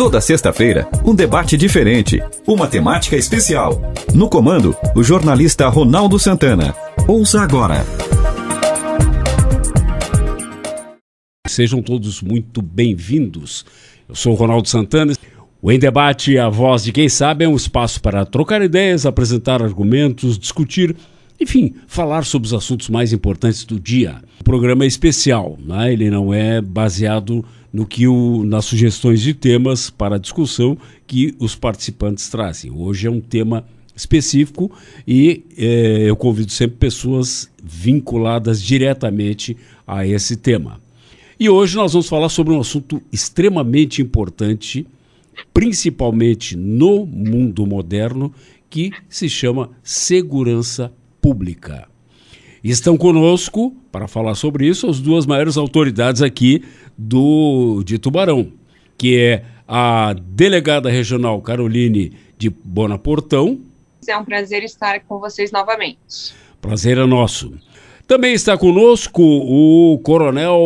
[0.00, 3.82] Toda sexta-feira, um debate diferente, uma temática especial.
[4.14, 6.74] No comando, o jornalista Ronaldo Santana.
[7.06, 7.84] Ouça agora.
[11.46, 13.66] Sejam todos muito bem-vindos.
[14.08, 15.12] Eu sou o Ronaldo Santana.
[15.60, 19.62] O Em Debate, a voz de quem sabe, é um espaço para trocar ideias, apresentar
[19.62, 20.96] argumentos, discutir,
[21.38, 24.22] enfim, falar sobre os assuntos mais importantes do dia.
[24.40, 25.92] O programa é especial, né?
[25.92, 31.54] ele não é baseado no que o, nas sugestões de temas para discussão que os
[31.54, 32.70] participantes trazem.
[32.70, 34.70] Hoje é um tema específico
[35.06, 39.56] e é, eu convido sempre pessoas vinculadas diretamente
[39.86, 40.80] a esse tema.
[41.38, 44.86] E hoje nós vamos falar sobre um assunto extremamente importante,
[45.54, 48.32] principalmente no mundo moderno,
[48.68, 51.89] que se chama segurança pública.
[52.62, 56.62] Estão conosco, para falar sobre isso, as duas maiores autoridades aqui
[56.96, 58.52] do de Tubarão,
[58.98, 63.60] que é a delegada regional Caroline de Bonaportão.
[64.06, 66.34] É um prazer estar com vocês novamente.
[66.60, 67.52] Prazer é nosso.
[68.06, 70.58] Também está conosco o coronel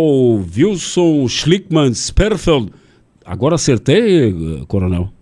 [0.56, 2.72] Wilson Schlickman Sperfeld.
[3.24, 5.12] Agora acertei, coronel?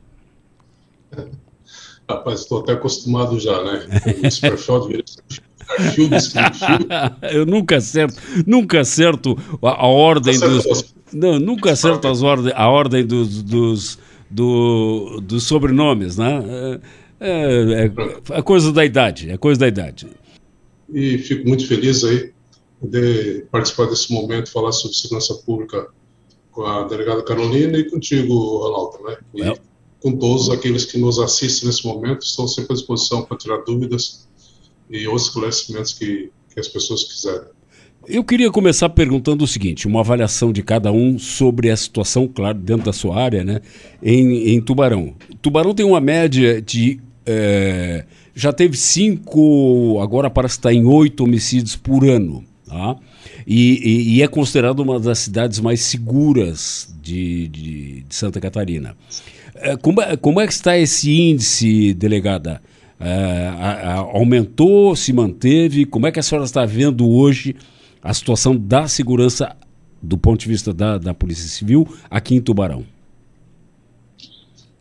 [2.08, 3.86] Rapaz, estou até acostumado já, né?
[4.22, 5.04] O Sperfeld
[7.32, 10.94] Eu nunca acerto, nunca acerto a, a ordem dos.
[11.12, 13.98] Não, nunca acerto as ordem, a ordem dos, dos,
[14.30, 16.80] do, dos sobrenomes, né?
[17.20, 20.08] É, é, é, coisa da idade, é coisa da idade.
[20.92, 22.32] E fico muito feliz aí
[22.82, 25.86] de participar desse momento, falar sobre segurança pública
[26.50, 29.16] com a delegada Carolina e contigo, Ronaldo, né?
[29.34, 29.54] E é.
[30.00, 34.28] com todos aqueles que nos assistem nesse momento, estou sempre à disposição para tirar dúvidas
[34.92, 37.48] e outros esclarecimentos que, que as pessoas quiserem.
[38.06, 42.58] Eu queria começar perguntando o seguinte: uma avaliação de cada um sobre a situação, claro,
[42.58, 43.60] dentro da sua área, né,
[44.02, 45.14] em, em Tubarão.
[45.40, 47.00] Tubarão tem uma média de.
[47.24, 48.04] É,
[48.34, 52.44] já teve cinco, agora parece estar em oito homicídios por ano.
[52.66, 52.96] Tá?
[53.46, 58.96] E, e, e, é considerado uma das cidades mais seguras de, de, de Santa Catarina.
[59.54, 62.62] É, como, como é que está esse índice, delegada?
[63.02, 65.84] É, aumentou, se manteve?
[65.84, 67.56] Como é que a senhora está vendo hoje
[68.02, 69.56] a situação da segurança
[70.00, 72.84] do ponto de vista da, da Polícia Civil aqui em Tubarão?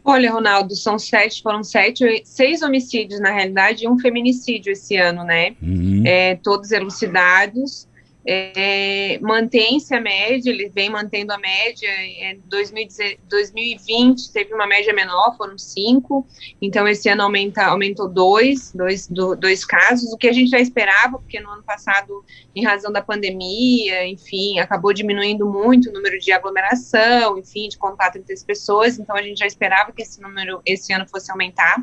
[0.03, 5.23] Olha, Ronaldo, são sete, foram sete, seis homicídios na realidade e um feminicídio esse ano,
[5.23, 5.55] né?
[5.61, 6.01] Uhum.
[6.05, 7.87] É, todos elucidados
[8.25, 11.89] é, mantém-se a média, ele vem mantendo a média.
[11.89, 16.25] Em 2020 teve uma média menor, foram cinco,
[16.61, 20.59] então esse ano aumenta, aumentou dois, dois, do, dois casos, o que a gente já
[20.59, 22.23] esperava, porque no ano passado,
[22.55, 28.17] em razão da pandemia, enfim, acabou diminuindo muito o número de aglomeração, enfim, de contato
[28.17, 31.77] entre as pessoas, então a gente já esperava que esse número esse ano fosse aumentar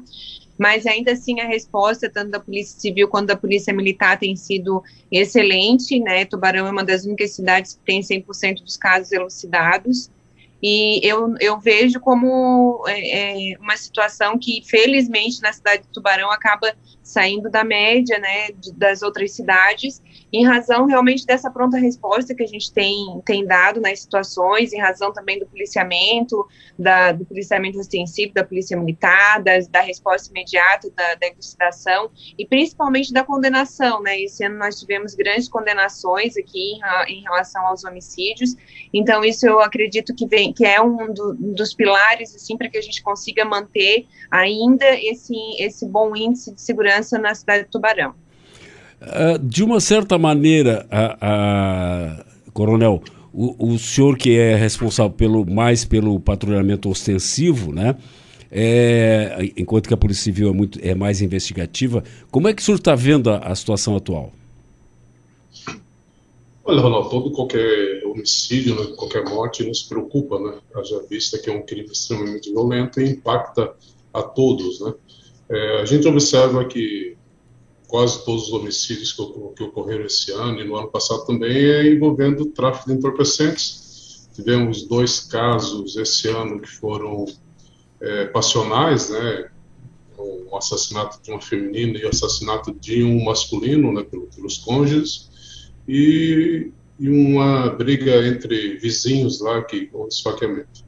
[0.59, 4.83] mas ainda assim a resposta tanto da Polícia Civil quanto da Polícia Militar tem sido
[5.11, 6.25] excelente, né?
[6.25, 10.11] Tubarão é uma das únicas cidades que tem 100% dos casos elucidados.
[10.61, 16.33] E eu, eu vejo como é, é, uma situação que, felizmente, na cidade de Tubarão
[16.33, 20.03] acaba saindo da média, né, de, das outras cidades,
[20.33, 24.81] em razão realmente dessa pronta resposta que a gente tem, tem dado nas situações, em
[24.81, 26.47] razão também do policiamento,
[26.78, 31.28] da, do policiamento ostensivo da polícia militar, da, da resposta imediata da, da
[32.38, 36.81] e principalmente da condenação, né, esse ano nós tivemos grandes condenações aqui em,
[37.12, 38.55] em relação aos homicídios,
[38.93, 42.78] então isso eu acredito que vem, que é um do, dos pilares, assim, para que
[42.78, 48.15] a gente consiga manter ainda esse, esse bom índice de segurança na cidade de Tubarão.
[49.01, 53.01] Uh, de uma certa maneira, a, a, Coronel,
[53.33, 57.97] o, o, senhor que é responsável pelo, mais pelo patrulhamento ostensivo, né?
[58.51, 62.65] É, enquanto que a Polícia Civil é, muito, é mais investigativa, como é que o
[62.65, 64.33] senhor está vendo a, a, situação atual?
[66.65, 70.55] Olha, Ronaldo, todo qualquer homicídio, né, qualquer morte nos preocupa, né?
[70.85, 73.73] Já vista que é um crime extremamente violento e impacta
[74.12, 74.93] a todos, né?
[75.51, 77.17] É, a gente observa que
[77.88, 79.23] quase todos os homicídios que,
[79.56, 84.29] que, ocorreram esse ano e no ano passado também é envolvendo tráfico de entorpecentes.
[84.35, 87.25] Tivemos dois casos esse ano que foram
[88.00, 89.50] é, passionais, né?
[90.17, 95.31] O assassinato de uma feminina e o assassinato de um masculino, né, pelos cônjuges,
[95.87, 100.88] e, e uma briga entre vizinhos lá, que, um esfaqueamento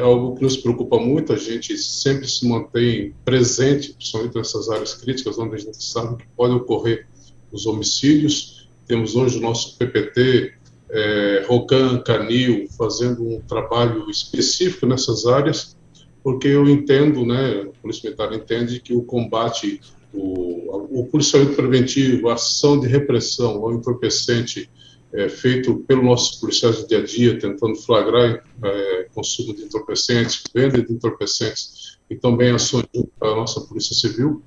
[0.00, 1.32] é algo que nos preocupa muito.
[1.32, 6.28] A gente sempre se mantém presente, principalmente nessas áreas críticas, onde a gente sabe que
[6.34, 7.06] pode ocorrer
[7.52, 8.68] os homicídios.
[8.86, 10.54] Temos hoje o nosso PPT,
[10.90, 15.76] é, Rocan, Canil, fazendo um trabalho específico nessas áreas.
[16.22, 19.80] porque eu entendo, né, o Polícia Militar entende que o combate,
[20.12, 24.68] o, o policiamento preventivo, a ação de repressão ao entorpecente
[25.12, 30.42] é, feito pelos nossos policiais do dia a dia, tentando flagrar é, consumo de entorpecentes,
[30.54, 32.86] venda de entorpecentes e também ações
[33.20, 34.42] da nossa Polícia Civil,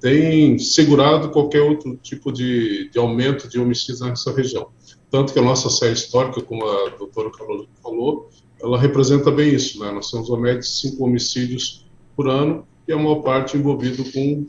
[0.00, 4.68] tem segurado qualquer outro tipo de, de aumento de homicídios nessa região.
[5.10, 8.28] Tanto que a nossa série histórica, como a doutora Carolina falou,
[8.60, 9.80] ela representa bem isso.
[9.80, 9.90] Né?
[9.90, 14.46] Nós temos uma média de cinco homicídios por ano e a maior parte envolvido com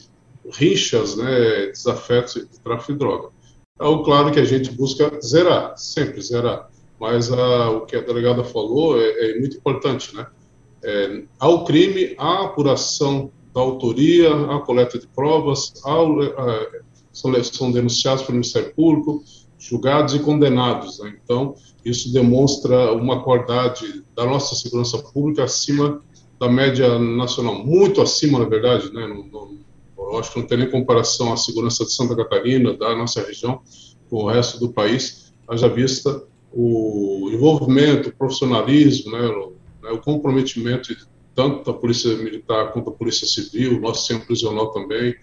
[0.52, 3.30] rixas, né, desafetos de tráfico de droga.
[3.78, 6.68] Então, claro que a gente busca zerar, sempre zerar.
[7.00, 10.26] Mas a, o que a delegada falou é, é muito importante, né?
[10.84, 16.68] É, ao crime, a apuração da autoria, a coleta de provas, a, a,
[17.14, 19.24] são denunciados pelo Ministério Público,
[19.60, 21.00] julgados e condenados.
[21.00, 21.16] Né?
[21.24, 26.02] Então, isso demonstra uma qualidade da nossa segurança pública acima
[26.40, 29.08] da média nacional, muito acima, na verdade, né?
[29.08, 29.58] Não,
[30.12, 33.62] eu acho que não tem nem comparação à segurança de Santa Catarina, da nossa região,
[34.10, 40.00] com o resto do país, haja vista o envolvimento, o profissionalismo, né, o, né, o
[40.00, 41.06] comprometimento de
[41.36, 45.14] tanto da Polícia Militar quanto da Polícia Civil, nosso centro prisional também,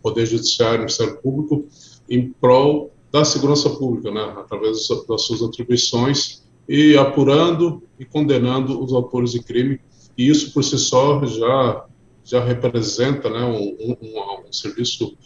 [0.00, 1.66] Poder Judiciário, Ministério Público,
[2.08, 8.92] em prol da segurança pública, né, através das suas atribuições e apurando e condenando os
[8.92, 9.80] autores de crime.
[10.16, 11.84] E isso por si só já
[12.26, 15.16] já representa né, um, um, um serviço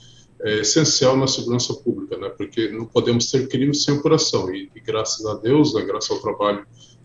[0.43, 4.55] é, essencial na segurança pública, né, porque não podemos ter crime sem apuração.
[4.55, 6.65] E, e graças a Deus, né, graças ao trabalho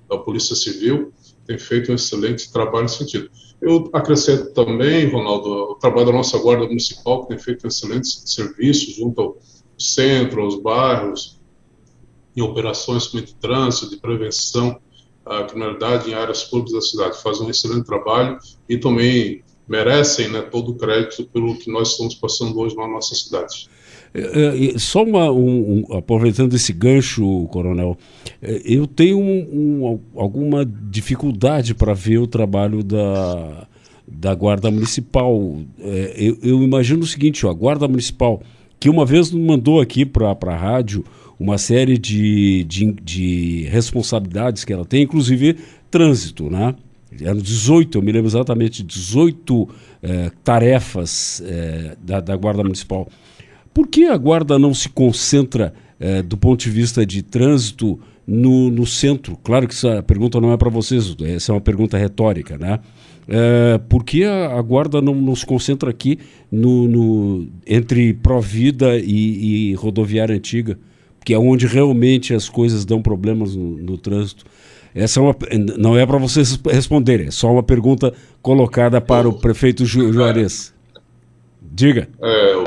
[0.10, 1.14] da Polícia Civil,
[1.48, 3.30] tem feito um excelente trabalho nesse sentido.
[3.62, 8.08] Eu acrescento também, Ronaldo, o trabalho da nossa Guarda Municipal, que tem feito um excelente
[8.30, 9.38] serviço junto ao
[9.78, 11.40] centro, aos bairros,
[12.36, 14.78] em operações de trânsito, de prevenção
[15.26, 17.22] à criminalidade em áreas públicas da cidade.
[17.22, 18.38] Faz um excelente trabalho
[18.68, 23.16] e também merecem né, todo o crédito pelo que nós estamos passando hoje na nossa
[23.16, 23.68] cidade.
[24.14, 27.98] É, é, só uma, um, um, aproveitando esse gancho, Coronel,
[28.42, 33.68] é, eu tenho um, alguma dificuldade para ver o trabalho da,
[34.08, 35.60] da Guarda Municipal.
[36.16, 38.42] Eu, eu, imagino o seguinte: ó, a Guarda Municipal,
[38.80, 41.04] que uma vez mandou aqui para a rádio
[41.38, 45.58] uma série de, de, de responsabilidades que ela tem, inclusive
[45.92, 46.74] trânsito, né?
[47.22, 49.70] Eram 18, eu me lembro exatamente, 18
[50.04, 53.08] eh, tarefas eh, da, da, Guarda Municipal.
[53.74, 58.70] Por que a Guarda não se concentra, eh, do ponto de vista de trânsito, no,
[58.70, 59.38] no centro?
[59.44, 62.80] Claro que essa pergunta não é para vocês, essa é uma pergunta retórica, né?
[63.90, 66.20] por que a, a, Guarda não, não, se concentra aqui
[66.52, 70.78] no, no entre Provida e, e Rodoviária Antiga?
[71.24, 74.46] Que é onde realmente as coisas dão problemas no, no trânsito.
[74.96, 75.36] Essa é uma,
[75.78, 80.74] não é para vocês responderem, é só uma pergunta colocada para o prefeito Ju, Juarez.
[81.62, 82.08] Diga.
[82.22, 82.64] É,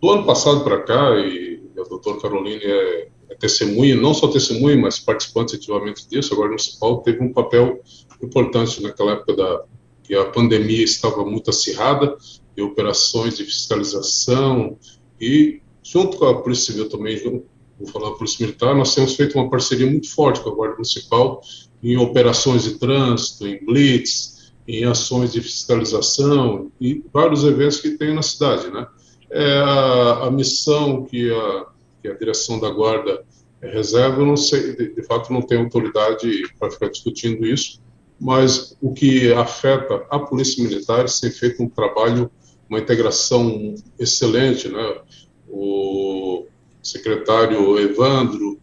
[0.00, 4.76] do ano passado para cá, e a doutora Caroline é, é testemunha, não só testemunha,
[4.76, 7.80] mas participante ativamente disso, agora municipal, teve um papel
[8.22, 9.62] importante naquela época da
[10.02, 12.16] que a pandemia estava muito acirrada,
[12.56, 14.76] e operações de fiscalização,
[15.20, 17.42] e junto com a Polícia Civil também,
[17.78, 20.74] vou falar da Polícia Militar, nós temos feito uma parceria muito forte com a Guarda
[20.74, 21.40] Municipal
[21.82, 28.14] em operações de trânsito, em blitz, em ações de fiscalização e vários eventos que tem
[28.14, 28.86] na cidade, né?
[29.30, 31.66] É a, a missão que a,
[32.02, 33.24] que a direção da Guarda
[33.62, 37.80] reserva, eu não sei, de, de fato não tenho autoridade para ficar discutindo isso,
[38.20, 42.30] mas o que afeta a Polícia Militar é tem feito um trabalho,
[42.68, 45.00] uma integração excelente, né?
[45.48, 46.46] O,
[46.90, 48.58] secretário Evandro,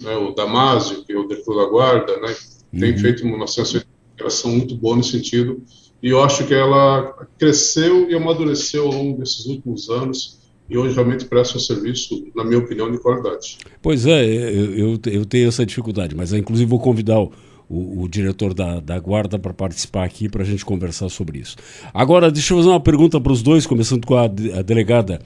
[0.00, 2.34] né, o Damásio, que é o diretor da guarda, né,
[2.78, 2.98] tem uhum.
[2.98, 5.62] feito uma integração muito boa nesse sentido,
[6.02, 10.94] e eu acho que ela cresceu e amadureceu ao longo desses últimos anos, e hoje
[10.94, 13.58] realmente presta um serviço, na minha opinião, de qualidade.
[13.82, 17.32] Pois é, eu, eu, eu tenho essa dificuldade, mas inclusive vou convidar o,
[17.68, 21.56] o, o, diretor da, da guarda para participar aqui para a gente conversar sobre isso.
[21.92, 25.20] Agora, deixa eu fazer uma pergunta para os dois, começando com a, a delegada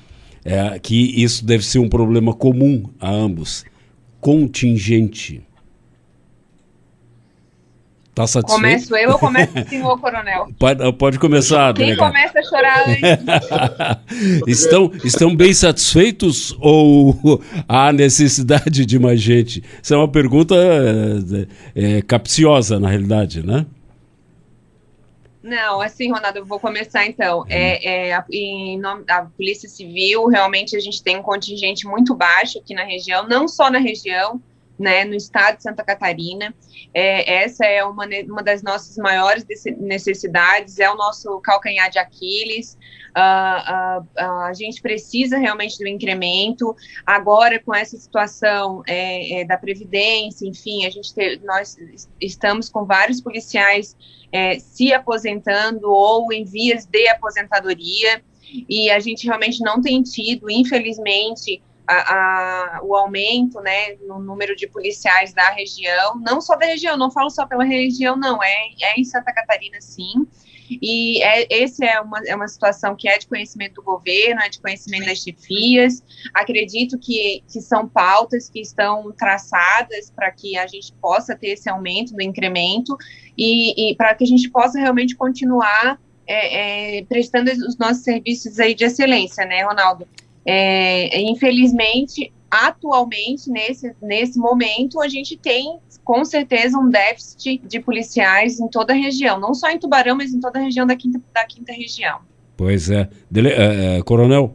[0.45, 3.65] é, que isso deve ser um problema comum a ambos.
[4.21, 5.43] Contingente.
[8.15, 8.63] Tá satisfeito?
[8.63, 10.49] Começo eu ou começa o senhor coronel?
[10.57, 12.13] Pode, pode começar, Quem delegado.
[12.13, 14.43] começa a chorar antes?
[14.47, 19.65] estão, estão bem satisfeitos ou há necessidade de mais gente?
[19.83, 20.55] Isso é uma pergunta
[21.75, 23.67] é, capciosa, na realidade, né?
[25.45, 27.41] Não, assim, Ronaldo, eu vou começar então.
[27.41, 27.47] Uhum.
[27.51, 32.59] É, é, em nome da Polícia Civil, realmente a gente tem um contingente muito baixo
[32.59, 34.41] aqui na região, não só na região,
[34.79, 36.55] né, no estado de Santa Catarina.
[36.95, 39.45] É, essa é uma, uma das nossas maiores
[39.79, 42.79] necessidades, é o nosso calcanhar de Aquiles.
[43.17, 46.75] Uh, uh, uh, a gente precisa realmente do incremento.
[47.05, 51.77] Agora, com essa situação é, é, da Previdência, enfim, a gente te, nós
[52.21, 53.97] estamos com vários policiais
[54.33, 58.23] é, se aposentando ou em vias de aposentadoria,
[58.69, 64.67] e a gente realmente não tem tido, infelizmente, a, o aumento né, no número de
[64.67, 69.00] policiais da região, não só da região, não falo só pela região, não, é, é
[69.00, 70.26] em Santa Catarina, sim.
[70.71, 74.49] E é, esse é uma, é uma situação que é de conhecimento do governo, é
[74.49, 76.03] de conhecimento das chefias.
[76.33, 81.69] Acredito que, que são pautas que estão traçadas para que a gente possa ter esse
[81.69, 82.97] aumento do incremento
[83.37, 88.59] e, e para que a gente possa realmente continuar é, é, prestando os nossos serviços
[88.59, 90.09] aí de excelência, né, Ronaldo?
[90.47, 98.61] É, infelizmente, atualmente, nesse, nesse momento, a gente tem com certeza um déficit de policiais
[98.61, 101.21] em toda a região, não só em Tubarão, mas em toda a região da quinta,
[101.33, 102.21] da quinta região.
[102.57, 103.09] Pois é.
[103.31, 104.55] Dele, é, é coronel?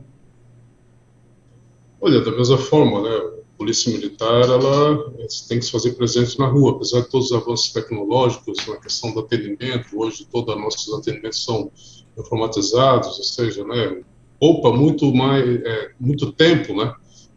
[1.99, 3.15] Olha, da mesma forma, né?
[3.15, 5.11] A Polícia Militar ela
[5.49, 9.13] tem que se fazer presente na rua, apesar de todos os avanços tecnológicos na questão
[9.13, 9.99] do atendimento.
[9.99, 11.69] Hoje, todos os nossos atendimentos são
[12.17, 14.01] informatizados, ou seja, né,
[14.39, 16.93] poupa muito mais, é, muito tempo, né?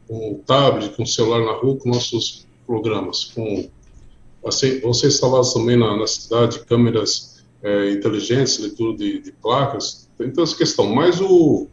[0.06, 3.24] Com o tablet, com o celular na rua, com nossos programas.
[3.24, 3.68] Com,
[4.46, 5.10] assim, vão ser
[5.52, 10.08] também na, na cidade câmeras é, inteligentes, leitura de, de, placas.
[10.16, 10.94] Tem essa questão.
[10.94, 11.66] Mas o,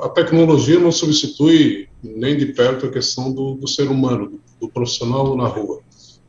[0.00, 4.68] a tecnologia não substitui nem de perto a questão do, do ser humano, do, do,
[4.68, 5.80] profissional na rua.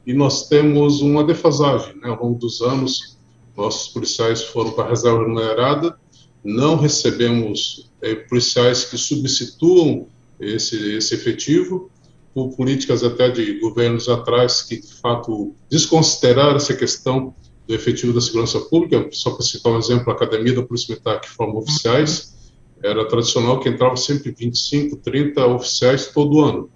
[0.05, 2.09] E nós temos uma defasagem, né?
[2.09, 3.17] Ao longo dos anos,
[3.55, 5.95] nossos policiais foram para a reserva remunerada
[6.43, 10.07] não recebemos é, policiais que substituam
[10.39, 11.91] esse, esse efetivo,
[12.33, 17.33] por políticas até de governos atrás que, de fato, desconsideraram essa questão
[17.67, 19.07] do efetivo da segurança pública.
[19.11, 22.35] Só para citar um exemplo, a Academia da Polícia Militar, que forma oficiais,
[22.81, 26.69] era tradicional que entravam sempre 25, 30 oficiais todo ano.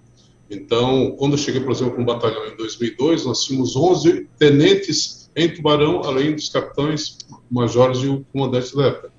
[0.50, 5.48] Então, quando eu cheguei, por exemplo, no batalhão em 2002, nós tínhamos 11 tenentes em
[5.48, 7.18] Tubarão, além dos capitães,
[7.50, 9.12] majores e o comandante da época.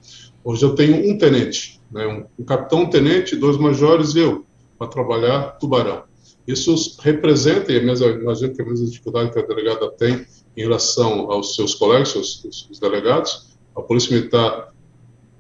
[0.48, 4.46] Hoje eu tenho um tenente, né, um, um capitão, um tenente, dois majores e eu,
[4.78, 6.04] para trabalhar Tubarão.
[6.48, 10.24] Isso representa, e imagino que a mesma dificuldade que a delegada tem
[10.56, 14.72] em relação aos seus colegas, os, os delegados, a Polícia Militar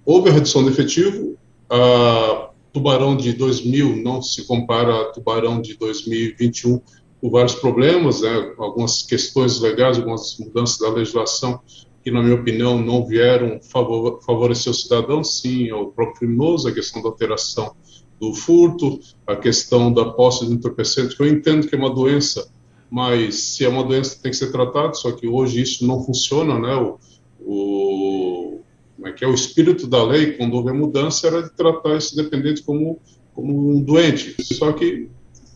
[0.04, 1.38] houve a redução de efetivo,
[1.70, 6.82] a Tubarão de 2000 não se compara a Tubarão de 2021
[7.22, 11.62] por vários problemas, né, algumas questões legais, algumas mudanças da legislação
[12.06, 16.72] que, na minha opinião, não vieram favor, favorecer o cidadão, sim, o próprio criminoso, a
[16.72, 17.76] questão da alteração
[18.22, 22.48] do furto, a questão da posse de entorpecente, que eu entendo que é uma doença,
[22.92, 26.60] mas se é uma doença tem que ser tratada, só que hoje isso não funciona,
[26.60, 26.76] né?
[26.76, 27.00] O,
[27.40, 28.60] o,
[28.96, 29.28] como é que é?
[29.28, 33.00] o espírito da lei, quando houve a mudança, era de tratar esse dependente como,
[33.34, 35.10] como um doente, só que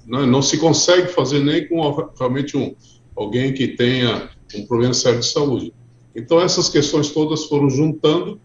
[0.07, 1.79] né, não se consegue fazer nem com
[2.17, 2.73] realmente um,
[3.15, 5.71] alguém que tenha um problema sério de saúde.
[6.19, 8.39] Então, essas questões todas foram juntando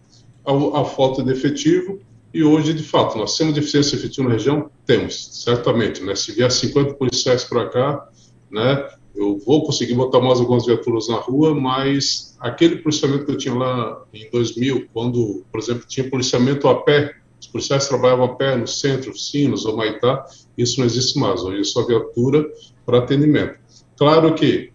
[0.44, 1.98] a, falta de efetivo
[2.32, 4.70] e hoje, de fato, nós temos deficiência efetiva na região?
[4.86, 6.02] Temos, certamente.
[6.02, 6.14] Né?
[6.14, 8.08] Se vier 50 policiais para cá,
[8.50, 13.38] né, eu vou conseguir botar mais algumas viaturas na rua, mas aquele policiamento que eu
[13.38, 18.34] tinha lá em 2000, quando, por exemplo, tinha policiamento a pé, os policiais trabalhavam a
[18.34, 20.24] pé no centro, oficinas ou Maitá,
[20.56, 21.42] isso não existe mais.
[21.42, 22.44] Hoje é só viatura
[22.84, 23.58] para atendimento.
[23.96, 24.72] Claro que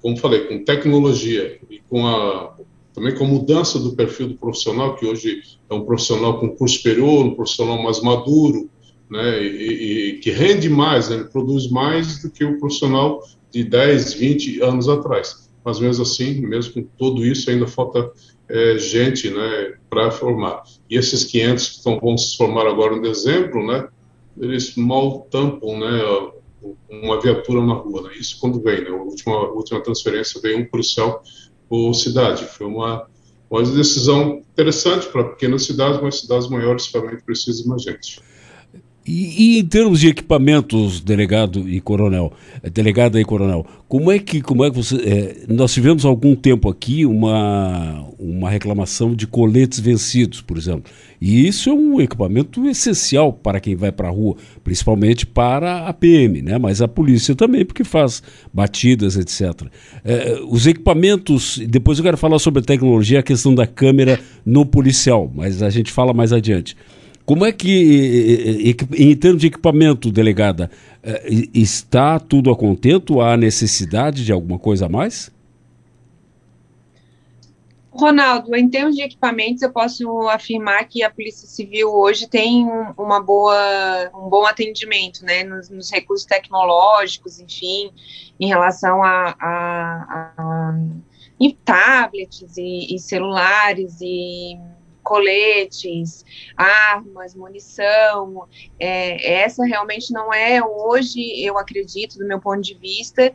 [0.00, 2.56] como falei, com tecnologia e com a
[2.98, 5.40] também com a mudança do perfil do profissional, que hoje
[5.70, 8.68] é um profissional com curso superior, um profissional mais maduro,
[9.08, 14.14] né, e, e que rende mais, né, produz mais do que o profissional de 10,
[14.14, 15.48] 20 anos atrás.
[15.64, 18.10] Mas mesmo assim, mesmo com tudo isso, ainda falta
[18.48, 20.64] é, gente né, para formar.
[20.90, 23.88] E esses 500 que estão, vão se formar agora em dezembro, né,
[24.40, 26.00] eles mal tampam né,
[26.88, 28.02] uma viatura na rua.
[28.02, 28.10] Né?
[28.18, 28.90] Isso quando vem, né?
[28.90, 31.22] a, última, última transferência veio um policial
[31.68, 32.44] por cidade.
[32.44, 33.06] Foi uma,
[33.50, 38.20] uma decisão interessante para pequenas cidades, mas cidades maiores realmente precisam de mais gente.
[39.08, 42.30] E, e, em termos de equipamentos, delegado e coronel,
[42.62, 44.96] eh, delegada e coronel, como é que, como é que você.
[44.96, 50.92] É, nós tivemos há algum tempo aqui uma, uma reclamação de coletes vencidos, por exemplo.
[51.18, 55.92] E isso é um equipamento essencial para quem vai para a rua, principalmente para a
[55.94, 56.58] PM, né?
[56.58, 58.22] mas a polícia também, porque faz
[58.52, 59.68] batidas, etc.
[60.04, 64.66] É, os equipamentos, depois eu quero falar sobre a tecnologia, a questão da câmera no
[64.66, 66.76] policial, mas a gente fala mais adiante
[67.28, 70.70] Como é que, em termos de equipamento, delegada,
[71.52, 73.20] está tudo a contento?
[73.20, 75.30] Há necessidade de alguma coisa a mais?
[77.90, 82.66] Ronaldo, em termos de equipamentos, eu posso afirmar que a Polícia Civil hoje tem
[82.96, 87.90] uma boa, um bom atendimento, né, nos, nos recursos tecnológicos, enfim,
[88.40, 90.78] em relação a, a, a
[91.38, 94.56] em tablets e, e celulares e
[95.08, 96.22] coletes,
[96.54, 98.44] armas, munição.
[98.78, 103.32] É, essa realmente não é hoje, eu acredito, do meu ponto de vista,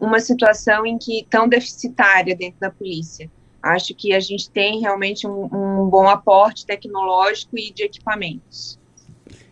[0.00, 3.30] uma situação em que tão deficitária dentro da polícia.
[3.62, 8.78] Acho que a gente tem realmente um, um bom aporte tecnológico e de equipamentos.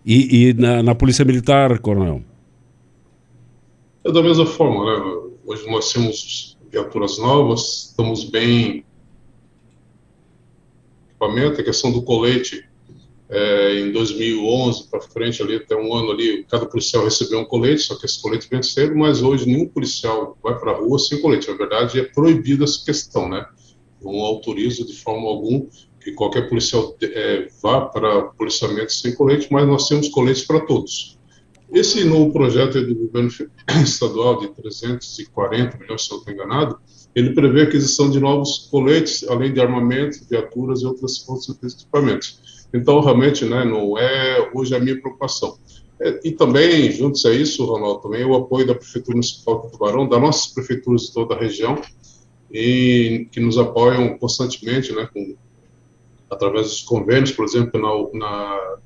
[0.07, 2.23] E, e na, na, Polícia Militar, Coronel?
[4.07, 5.29] É da mesma forma, né?
[5.45, 8.85] Hoje nós temos viaturas novas, estamos bem
[11.19, 12.65] equipamento, a questão do colete,
[13.29, 17.83] é, em 2011 para frente, ali até um ano ali, cada policial recebeu um colete,
[17.83, 21.49] só que esse colete venceram, mas hoje nenhum policial vai para a rua sem colete.
[21.51, 23.45] Na verdade, é proibida essa questão, né?
[24.01, 25.67] não autorizo de forma alguma
[26.01, 31.19] que qualquer policial é, vá para policiamento sem colete, mas nós temos coletes para todos.
[31.71, 33.29] Esse novo projeto do governo
[33.83, 36.79] estadual de 340 milhões, se eu estou enganado,
[37.19, 42.67] ele prevê a aquisição de novos coletes, além de armamentos, viaturas e outras, outros equipamentos.
[42.73, 45.59] Então, realmente, né, não é hoje a minha preocupação.
[46.01, 50.09] É, e também, juntos a isso, Ronaldo, também o apoio da Prefeitura Municipal de Tubarão,
[50.09, 51.83] das nossas prefeituras de toda a região,
[52.53, 55.35] e que nos apoiam constantemente, né, com,
[56.31, 58.77] através dos convênios, por exemplo, na, na,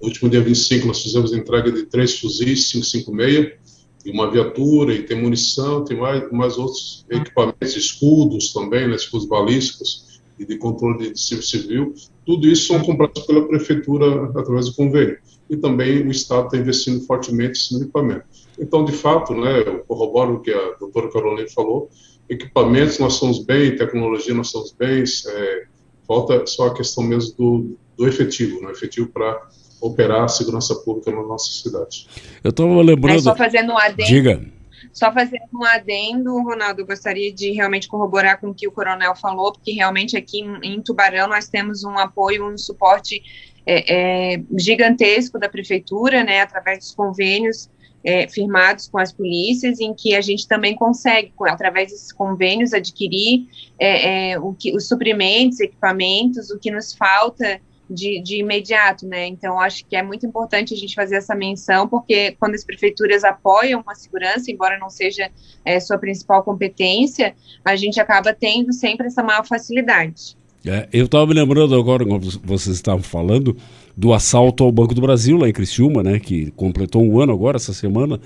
[0.00, 3.58] no último dia 25 nós fizemos a entrega de três fuzis 556
[4.04, 9.26] e uma viatura, e tem munição, tem mais, mais outros equipamentos, escudos também, né, escudos
[9.26, 11.94] balísticos e de controle de civil
[12.30, 15.18] tudo isso são comprados pela prefeitura através do convênio.
[15.48, 18.22] E também o Estado está investindo fortemente nesse equipamento.
[18.56, 21.90] Então, de fato, né, eu corroboro o que a doutora Carolina falou,
[22.28, 25.64] equipamentos nós somos bem, tecnologia nós somos bem, é,
[26.06, 29.48] falta só a questão mesmo do, do efetivo, né, efetivo para
[29.80, 32.06] operar a segurança pública na nossa cidade.
[32.42, 33.18] Eu estou lembrando...
[33.18, 34.08] É só fazendo um adendo.
[34.08, 34.44] Diga.
[34.92, 39.14] Só fazendo um adendo, Ronaldo, eu gostaria de realmente corroborar com o que o coronel
[39.14, 43.22] falou, porque realmente aqui em Tubarão nós temos um apoio, um suporte
[43.64, 47.70] é, é, gigantesco da prefeitura, né, através dos convênios
[48.02, 53.46] é, firmados com as polícias, em que a gente também consegue, através desses convênios, adquirir
[53.78, 59.26] é, é, o que, os suprimentos, equipamentos, o que nos falta de, de, imediato, né?
[59.26, 63.24] Então, acho que é muito importante a gente fazer essa menção, porque quando as prefeituras
[63.24, 65.30] apoiam a segurança, embora não seja
[65.64, 70.36] é, sua principal competência, a gente acaba tendo sempre essa maior facilidade.
[70.64, 73.56] É, eu estava me lembrando agora, quando vocês estavam falando,
[73.96, 77.56] do assalto ao Banco do Brasil, lá em Criciúma, né, que completou um ano agora,
[77.56, 78.20] essa semana,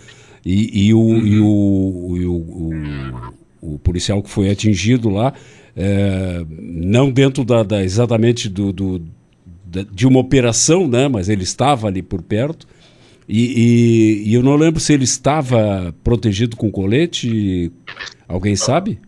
[0.44, 1.26] e, e, o, uhum.
[1.26, 5.32] e, o, e o, o, o, policial que foi atingido lá,
[5.76, 9.02] é, não dentro da, da exatamente do, do
[9.82, 12.66] de uma operação, né, mas ele estava ali por perto,
[13.28, 17.72] e, e, eu não lembro se ele estava protegido com colete,
[18.28, 19.00] alguém sabe?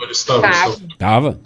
[0.00, 0.48] Ele estava.
[0.48, 1.38] Estava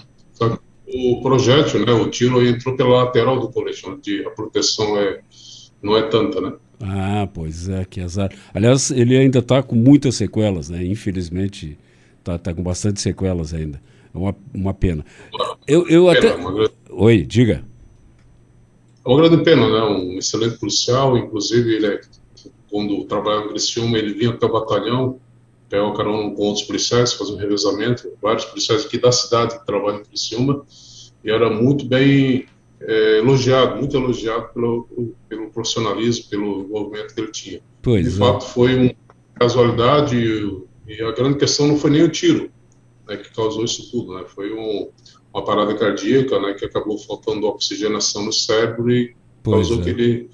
[0.86, 5.20] o projétil, né, o tiro entrou pela lateral do colete, onde a proteção é,
[5.82, 6.52] não é tanta, né?
[6.80, 8.30] Ah, pois é, que azar.
[8.52, 10.84] Aliás, ele ainda está com muitas sequelas, né?
[10.84, 11.78] Infelizmente,
[12.18, 13.80] está tá com bastante sequelas ainda.
[14.14, 15.04] É uma, uma pena.
[15.66, 16.36] Eu, eu pena, até...
[16.36, 16.70] Grande...
[16.90, 17.64] Oi, diga.
[19.04, 19.82] É uma grande pena, né?
[19.82, 22.00] Um excelente policial, inclusive ele é,
[22.70, 25.20] quando trabalhava em Criciúma, ele vinha até o batalhão,
[25.68, 30.00] pegava carona com outros policiais, fazia um revezamento, vários policiais aqui da cidade que trabalham
[30.00, 30.64] em Criciúma,
[31.22, 32.46] e era muito bem
[32.80, 34.88] é, elogiado, muito elogiado pelo,
[35.28, 37.60] pelo profissionalismo, pelo envolvimento que ele tinha.
[37.82, 38.18] Pois de é.
[38.18, 38.94] fato, foi uma
[39.34, 42.50] casualidade e, e, a grande questão não foi nem o tiro
[43.06, 44.24] né, que causou isso tudo, né?
[44.26, 44.90] foi um,
[45.34, 49.84] uma parada cardíaca né, que acabou faltando oxigenação no cérebro e pois causou é.
[49.84, 50.30] que ele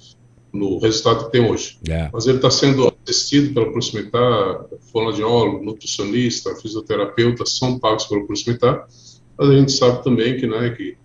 [0.53, 1.79] no resultado que tem hoje.
[1.89, 2.09] É.
[2.11, 8.49] Mas ele está sendo assistido pela Polícia Militar, fonoaudiólogo, nutricionista, fisioterapeuta, são pagos pela Polícia
[8.49, 8.85] Militar,
[9.37, 10.97] mas a gente sabe também que, né, que,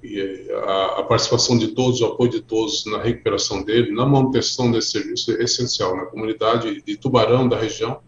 [0.00, 4.70] que a, a, participação de todos, o apoio de todos na recuperação dele, na manutenção
[4.70, 5.96] desse serviço é essencial.
[5.96, 6.08] Na né?
[6.10, 7.98] comunidade de Tubarão, da região,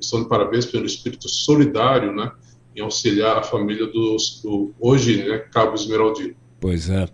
[0.00, 2.32] estão de parabéns pelo espírito solidário, né,
[2.76, 6.34] em auxiliar a família dos, do, hoje, né, Cabo Esmeraldino.
[6.60, 7.06] Pois é.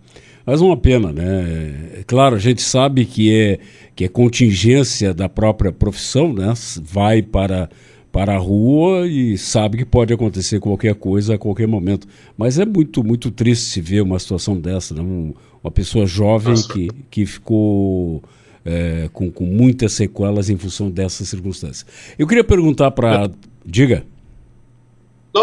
[0.44, 2.00] Mas uma pena, né?
[2.00, 3.58] É claro, a gente sabe que é,
[3.94, 6.54] que é contingência da própria profissão, né?
[6.80, 7.68] Vai para,
[8.10, 12.08] para a rua e sabe que pode acontecer qualquer coisa a qualquer momento.
[12.34, 15.02] Mas é muito, muito triste se ver uma situação dessa, né?
[15.02, 18.22] Um, uma pessoa jovem que, que ficou
[18.64, 21.84] é, com, com muitas sequelas em função dessas circunstâncias.
[22.18, 23.30] Eu queria perguntar para.
[23.66, 24.02] Diga.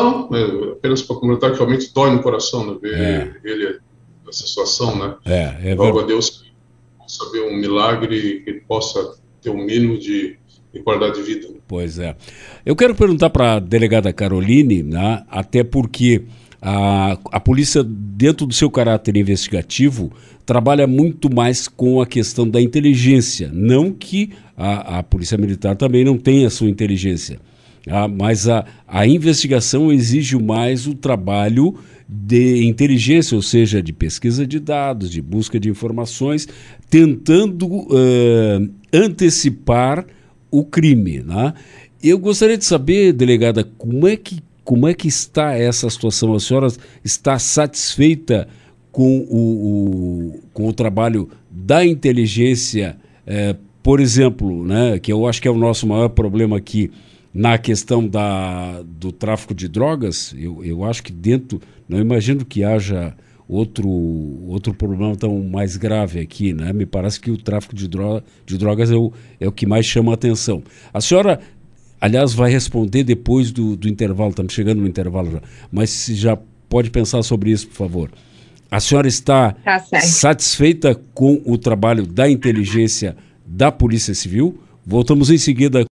[0.02, 3.36] Não, é, apenas para comentar que realmente dói no coração né, ver é.
[3.44, 3.80] ele
[4.26, 5.16] nessa situação, né?
[5.26, 6.46] É, é Logo a Deus
[6.98, 10.38] possa ver um milagre que ele possa ter um mínimo de,
[10.74, 11.48] de qualidade de vida.
[11.68, 12.16] Pois é.
[12.66, 16.24] Eu quero perguntar para a delegada Caroline, né, até porque
[16.62, 20.12] a, a polícia, dentro do seu caráter investigativo,
[20.46, 23.52] trabalha muito mais com a questão da inteligência.
[23.54, 27.40] Não que a, a Polícia Militar também não tenha sua inteligência,
[27.90, 31.76] ah, mas a, a investigação exige mais o trabalho
[32.08, 36.48] de inteligência, ou seja, de pesquisa de dados, de busca de informações,
[36.90, 40.06] tentando uh, antecipar
[40.52, 41.22] o crime.
[41.22, 41.54] Né?
[42.02, 46.34] Eu gostaria de saber, delegada, como é que como é que está essa situação?
[46.34, 46.68] A senhora
[47.04, 48.48] está satisfeita
[48.92, 55.40] com o, o com o trabalho da inteligência, é, por exemplo, né, que eu acho
[55.40, 56.90] que é o nosso maior problema aqui
[57.36, 60.34] na questão da, do tráfico de drogas?
[60.38, 63.14] Eu, eu acho que dentro, não imagino que haja
[63.48, 66.72] outro, outro problema tão mais grave aqui, né?
[66.72, 69.86] Me parece que o tráfico de, droga, de drogas é o, é o que mais
[69.86, 70.64] chama a atenção.
[70.94, 71.42] A senhora
[72.00, 75.42] Aliás, vai responder depois do, do intervalo, estamos chegando no intervalo já.
[75.72, 76.38] Mas se já
[76.70, 78.12] pode pensar sobre isso, por favor.
[78.70, 84.60] A senhora está tá satisfeita com o trabalho da inteligência da Polícia Civil?
[84.86, 85.86] Voltamos em seguida.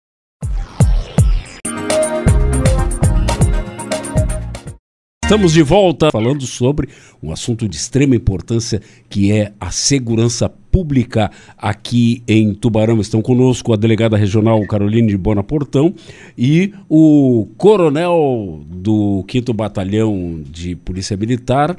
[5.31, 6.89] Estamos de volta falando sobre
[7.23, 13.01] um assunto de extrema importância que é a segurança pública aqui em Tubarão.
[13.01, 15.95] Estão conosco a delegada regional Caroline de Bonaportão
[16.37, 21.77] e o coronel do 5 Batalhão de Polícia Militar,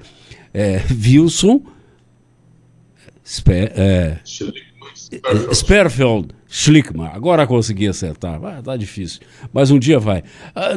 [0.54, 1.62] é, Wilson
[3.22, 4.18] Sper, é,
[5.54, 7.08] Sperfeld Schlickman.
[7.14, 8.38] Agora consegui acertar.
[8.38, 9.22] Vai, tá difícil.
[9.54, 10.22] Mas um dia vai.
[10.54, 10.72] Ah,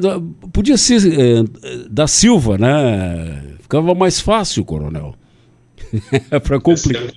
[0.52, 1.44] podia ser é,
[1.90, 3.42] da Silva, né?
[3.60, 5.16] Ficava mais fácil, coronel.
[6.44, 7.12] para complicar.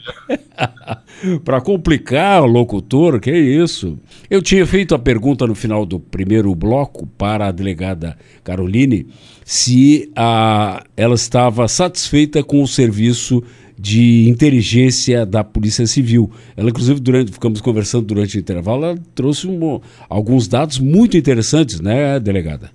[1.45, 3.99] para complicar o locutor, que é isso.
[4.27, 9.07] Eu tinha feito a pergunta no final do primeiro bloco para a delegada Caroline
[9.45, 13.43] se a, ela estava satisfeita com o serviço
[13.77, 16.31] de inteligência da Polícia Civil.
[16.55, 21.79] Ela, inclusive, durante, ficamos conversando durante o intervalo, ela trouxe um, alguns dados muito interessantes,
[21.79, 22.71] né, delegada?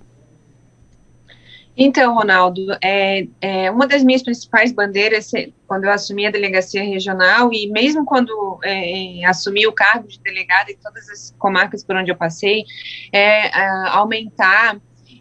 [1.75, 5.31] Então, Ronaldo, é, é, uma das minhas principais bandeiras
[5.67, 10.19] quando eu assumi a delegacia regional e mesmo quando é, é assumi o cargo de
[10.19, 12.63] delegada em todas as comarcas por onde eu passei,
[13.11, 14.77] é, é aumentar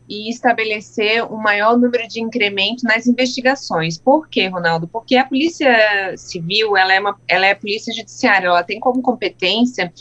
[0.08, 3.98] e estabelecer um maior número de incremento nas investigações.
[3.98, 4.86] Por quê, Ronaldo?
[4.88, 9.92] Porque a Polícia Civil, ela é, uma, ela é Polícia Judiciária, ela tem como competência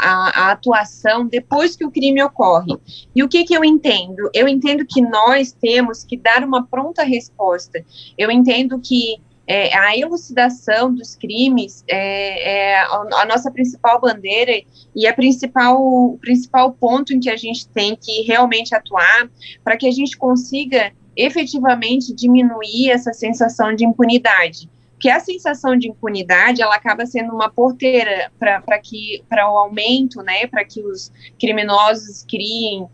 [0.00, 2.76] a, a atuação depois que o crime ocorre.
[3.14, 4.30] E o que, que eu entendo?
[4.34, 7.84] Eu entendo que nós temos que dar uma pronta resposta.
[8.16, 9.20] Eu entendo que
[9.50, 14.52] é, a elucidação dos crimes é, é, a nossa principal bandeira
[14.94, 19.28] e a principal, o principal ponto em que a gente tem que realmente atuar
[19.64, 24.70] para que a gente consiga efetivamente diminuir essa sensação de impunidade.
[24.92, 30.22] Porque a sensação de impunidade ela acaba sendo uma porteira para que para o aumento,
[30.22, 31.10] né, para que os
[31.40, 32.86] criminosos criem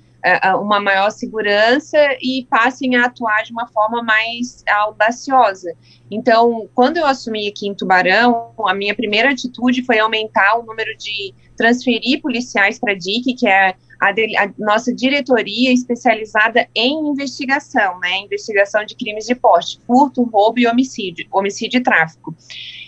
[0.61, 5.73] uma maior segurança e passem a atuar de uma forma mais audaciosa.
[6.11, 10.97] Então, quando eu assumi aqui em Tubarão, a minha primeira atitude foi aumentar o número
[10.97, 17.99] de transferir policiais para a DIC, que é a, a, nossa diretoria especializada em investigação,
[18.01, 22.35] né, investigação de crimes de porte, furto, roubo e homicídio, homicídio e tráfico.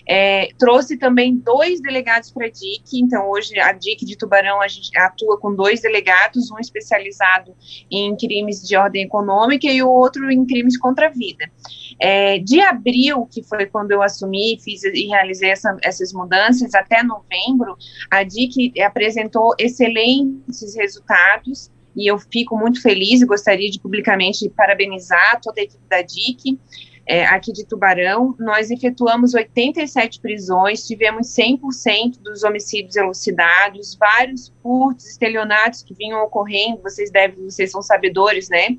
[0.09, 4.67] É, trouxe também dois delegados para a DIC, então hoje a DIC de Tubarão a
[4.67, 7.55] gente atua com dois delegados, um especializado
[7.91, 11.51] em crimes de ordem econômica e o outro em crimes contra a vida.
[12.01, 17.03] É, de abril, que foi quando eu assumi fiz e realizei essa, essas mudanças, até
[17.03, 17.77] novembro,
[18.11, 25.41] a DIC apresentou excelentes resultados e eu fico muito feliz e gostaria de publicamente parabenizar
[25.43, 26.59] toda a equipe da DIC.
[27.09, 35.07] É, aqui de Tubarão, nós efetuamos 87 prisões, tivemos 100% dos homicídios elucidados, vários furtos,
[35.07, 38.77] estelionatos que vinham ocorrendo, vocês devem, vocês são sabedores, né?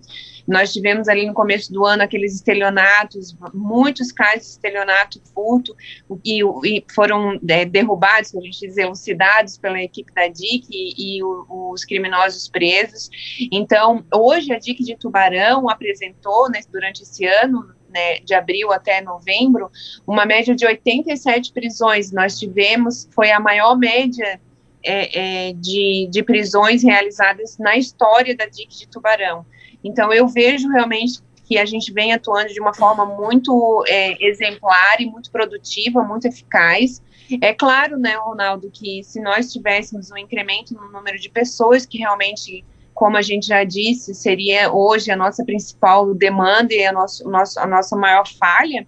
[0.47, 5.75] Nós tivemos ali no começo do ano aqueles estelionatos, muitos casos de estelionato, furto,
[6.23, 11.23] e, e foram é, derrubados, a gente diz, elucidados pela equipe da DIC e, e
[11.23, 13.09] o, os criminosos presos.
[13.51, 19.01] Então, hoje a DIC de Tubarão apresentou, né, durante esse ano, né, de abril até
[19.01, 19.71] novembro,
[20.05, 22.11] uma média de 87 prisões.
[22.11, 24.39] Nós tivemos, foi a maior média
[24.83, 29.45] é, é, de, de prisões realizadas na história da DIC de Tubarão.
[29.83, 35.01] Então, eu vejo realmente que a gente vem atuando de uma forma muito é, exemplar
[35.01, 37.01] e muito produtiva, muito eficaz.
[37.41, 41.97] É claro, né, Ronaldo, que se nós tivéssemos um incremento no número de pessoas que
[41.97, 42.63] realmente
[42.99, 47.23] como a gente já disse, seria hoje a nossa principal demanda e a, nosso,
[47.57, 48.85] a nossa maior falha,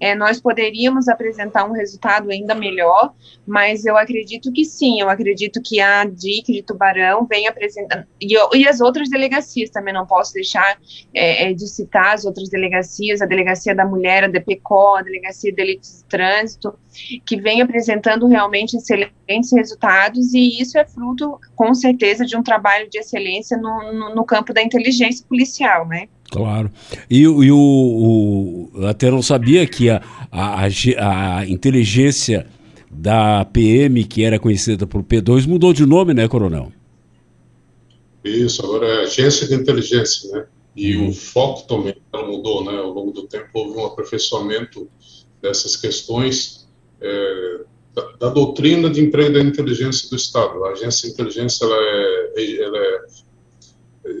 [0.00, 3.12] é, nós poderíamos apresentar um resultado ainda melhor,
[3.46, 8.34] mas eu acredito que sim, eu acredito que a DIC de Tubarão vem apresentando, e,
[8.56, 10.78] e as outras delegacias também, não posso deixar
[11.12, 15.50] é, é, de citar as outras delegacias, a Delegacia da Mulher, a DPCO, a Delegacia
[15.50, 16.78] de Delitos de Trânsito,
[17.24, 22.88] que vem apresentando realmente excelentes resultados, e isso é fruto, com certeza, de um trabalho
[22.88, 26.08] de excelência no, no, no campo da inteligência policial, né?
[26.30, 26.70] Claro.
[27.08, 32.46] E, e o, o, até não sabia que a, a, a, inteligência
[32.90, 36.72] da PM, que era conhecida por P2, mudou de nome, né, Coronel?
[38.24, 40.46] Isso, agora é Agência de Inteligência, né?
[40.74, 41.08] E uhum.
[41.08, 42.76] o foco também mudou, né?
[42.78, 44.88] Ao longo do tempo houve um aperfeiçoamento
[45.40, 46.66] dessas questões
[47.00, 47.60] é,
[47.94, 50.64] da, da, doutrina de emprego da inteligência do Estado.
[50.64, 53.00] A agência de inteligência ela é, ela é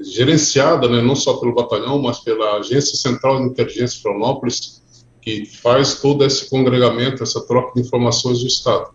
[0.04, 4.82] gerenciada né, não só pelo batalhão, mas pela Agência Central de Inteligência de Florianópolis,
[5.20, 8.90] que faz todo esse congregamento, essa troca de informações do Estado.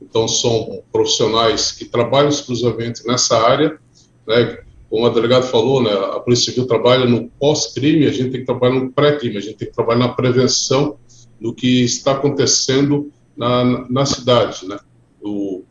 [0.00, 3.78] Então, são profissionais que trabalham exclusivamente nessa área,
[4.26, 4.58] né,
[4.90, 8.46] como a delegada falou, né, a Polícia Civil trabalha no pós-crime, a gente tem que
[8.46, 10.98] trabalhar no pré-crime, a gente tem que trabalhar na prevenção
[11.40, 14.78] do que está acontecendo na, na cidade, né,
[15.22, 15.62] o,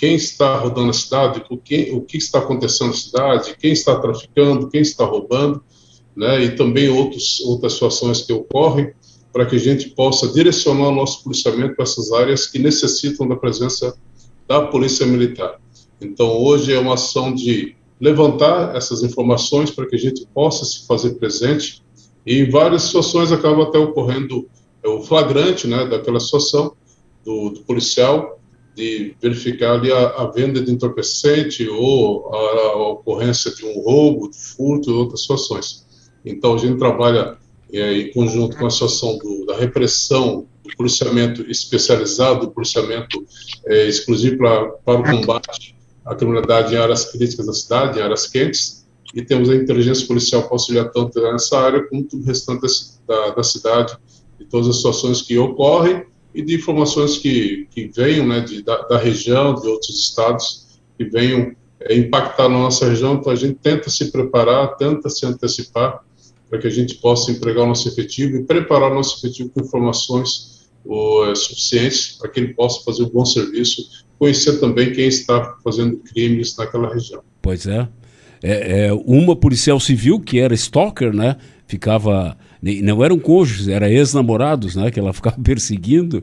[0.00, 4.00] quem está rodando a cidade, o que, o que está acontecendo na cidade, quem está
[4.00, 5.62] traficando, quem está roubando,
[6.16, 8.94] né, e também outros, outras situações que ocorrem,
[9.30, 13.36] para que a gente possa direcionar o nosso policiamento para essas áreas que necessitam da
[13.36, 13.94] presença
[14.48, 15.60] da Polícia Militar.
[16.00, 20.86] Então, hoje é uma ação de levantar essas informações para que a gente possa se
[20.86, 21.82] fazer presente,
[22.24, 24.48] e em várias situações acaba até ocorrendo
[24.82, 26.72] o flagrante né, daquela situação
[27.22, 28.39] do, do policial,
[28.74, 34.30] de verificar ali a, a, venda de entorpecente ou a, a, ocorrência de um roubo,
[34.30, 35.86] de furto e outras situações.
[36.24, 37.36] Então, a gente trabalha
[37.72, 43.24] é, em conjunto com a situação do, da repressão, do policiamento especializado, do policiamento
[43.66, 48.26] é, exclusivo pra, para o combate à criminalidade em áreas críticas da cidade, em áreas
[48.26, 52.66] quentes, e temos a inteligência policial para auxiliar tanto nessa área como o restante
[53.06, 53.96] da, da cidade,
[54.38, 58.76] e todas as situações que ocorrem e de informações que, que venham né, de, da,
[58.82, 63.14] da, região, de outros estados, que venham é, impactar na nossa região.
[63.14, 66.04] Então, a gente tenta se preparar, tenta se antecipar
[66.48, 69.64] para que a gente possa empregar o nosso efetivo e preparar o nosso efetivo com
[69.64, 75.06] informações o, é, suficientes para que ele possa fazer um bom serviço, conhecer também quem
[75.06, 77.22] está fazendo crimes naquela região.
[77.40, 77.88] Pois é.
[78.42, 81.36] é, é uma policial civil que era stalker, né?
[81.66, 86.22] Ficava não eram cônjuges, eram ex-namorados, né, que ela ficava perseguindo,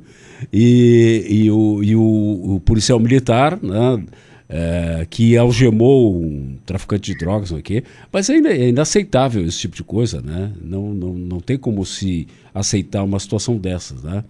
[0.53, 4.03] e, e, o, e o, o policial militar, né,
[4.49, 9.75] é, que algemou um traficante de drogas, não é mas é, é inaceitável esse tipo
[9.75, 10.53] de coisa, né?
[10.61, 14.23] Não, não, não tem como se aceitar uma situação dessas, né?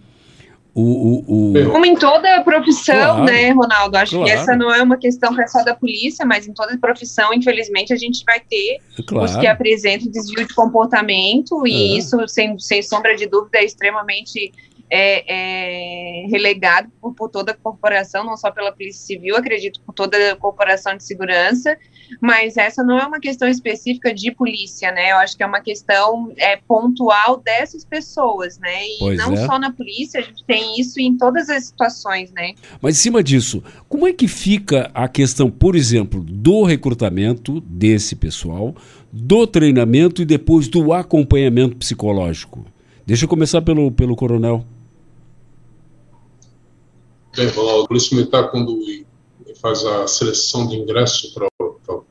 [0.80, 1.72] O, o, o...
[1.72, 3.98] Como em toda profissão, claro, né, Ronaldo?
[3.98, 4.26] Acho claro.
[4.26, 7.34] que essa não é uma questão que é só da polícia, mas em toda profissão,
[7.34, 9.26] infelizmente, a gente vai ter claro.
[9.26, 11.98] os que apresentam desvio de comportamento, e é.
[11.98, 14.52] isso, sem, sem sombra de dúvida, é extremamente
[14.90, 19.94] é, é relegado por, por, toda a corporação, não só pela Polícia Civil, acredito por
[19.94, 21.78] toda a corporação de segurança,
[22.22, 25.12] mas essa não é uma questão específica de polícia, né?
[25.12, 28.88] Eu acho que é uma questão é, pontual dessas pessoas, né?
[28.88, 29.46] E pois não é.
[29.46, 32.54] só na polícia, a gente tem isso em todas as situações, né?
[32.82, 38.16] Mas em cima disso, como é que fica a questão, por exemplo, do recrutamento desse
[38.16, 38.74] pessoal,
[39.12, 42.66] do treinamento e depois do acompanhamento psicológico?
[43.06, 44.66] Deixa eu começar pelo, pelo coronel.
[47.38, 48.80] O Polícia Militar, quando
[49.62, 51.48] faz a seleção de ingresso para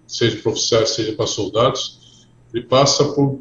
[0.07, 3.41] seja para oficiais, seja para soldados, ele passa por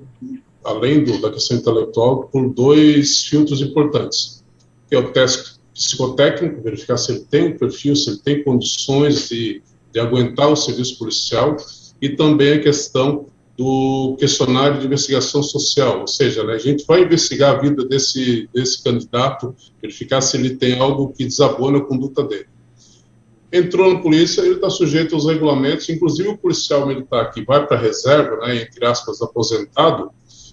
[0.63, 4.43] além do, da questão intelectual, por dois filtros importantes,
[4.89, 9.29] que é o teste psicotécnico, verificar se ele tem o perfil, se ele tem condições
[9.29, 9.61] de,
[9.93, 11.55] de aguentar o serviço policial,
[12.01, 17.03] e também a questão do questionário de investigação social, ou seja, né, a gente vai
[17.03, 22.23] investigar a vida desse, desse candidato, verificar se ele tem algo que desabona a conduta
[22.23, 22.47] dele.
[23.51, 27.77] Entrou na polícia, ele está sujeito aos regulamentos, inclusive o policial militar que vai para
[27.77, 30.11] a reserva, né, entre aspas, aposentado,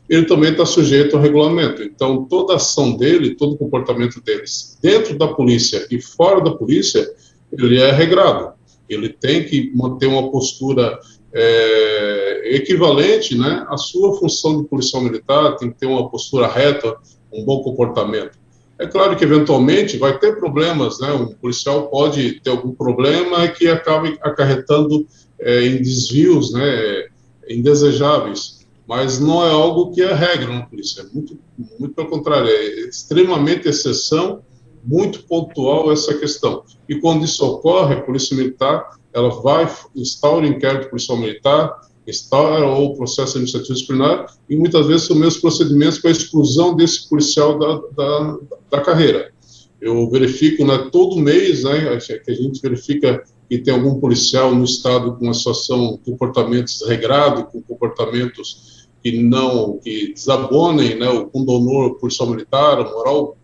[0.09, 1.83] ele também está sujeito ao regulamento.
[1.83, 7.09] Então, toda ação dele, todo comportamento deles, dentro da polícia e fora da polícia,
[7.53, 8.53] ele é regrado.
[8.89, 10.99] Ele tem que manter uma postura
[11.35, 16.95] é, equivalente né, à sua função de policial militar, tem que ter uma postura reta,
[17.33, 18.43] um bom comportamento.
[18.79, 21.13] É claro que, eventualmente, vai ter problemas, né?
[21.13, 25.07] Um policial pode ter algum problema que acabe acarretando
[25.39, 27.07] é, em desvios, né?
[27.49, 28.67] Indesejáveis.
[28.89, 31.03] Mas não é algo que é regra na polícia.
[31.03, 31.39] É muito,
[31.79, 34.41] muito pelo contrário, é extremamente exceção,
[34.85, 36.65] muito pontual essa questão.
[36.89, 42.67] E quando isso ocorre, a Polícia Militar ela vai instaura o inquérito policial militar, instaura
[42.67, 47.59] o processo administrativo disciplinar e muitas vezes são mesmos procedimentos para a exclusão desse policial
[47.59, 48.39] da, da,
[48.71, 49.33] da carreira.
[49.81, 54.65] Eu verifico né, todo mês, né, que a gente verifica que tem algum policial no
[54.65, 61.99] estado com uma situação, comportamentos desregrado, com comportamentos que não, que desabonem né, o condonor
[61.99, 63.37] policial militar, a moral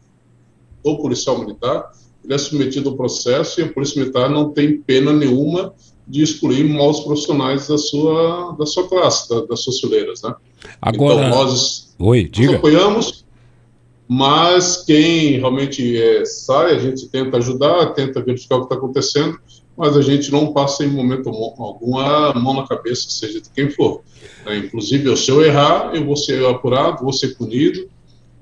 [0.85, 1.91] do policial militar,
[2.29, 5.73] ele é submetido ao processo e a Polícia Militar não tem pena nenhuma
[6.07, 10.35] de excluir maus profissionais da sua, da sua classe, da, das suas fileiras, né?
[10.81, 11.27] Agora...
[11.27, 12.49] Então, nós, Oi, diga.
[12.49, 13.25] nós apoiamos,
[14.07, 19.39] mas quem realmente é, sai, a gente tenta ajudar, tenta verificar o que está acontecendo,
[19.75, 23.71] mas a gente não passa em momento algum a mão na cabeça, seja de quem
[23.71, 24.03] for.
[24.45, 24.59] Né?
[24.59, 27.89] Inclusive, se eu errar, eu vou ser apurado, vou ser punido,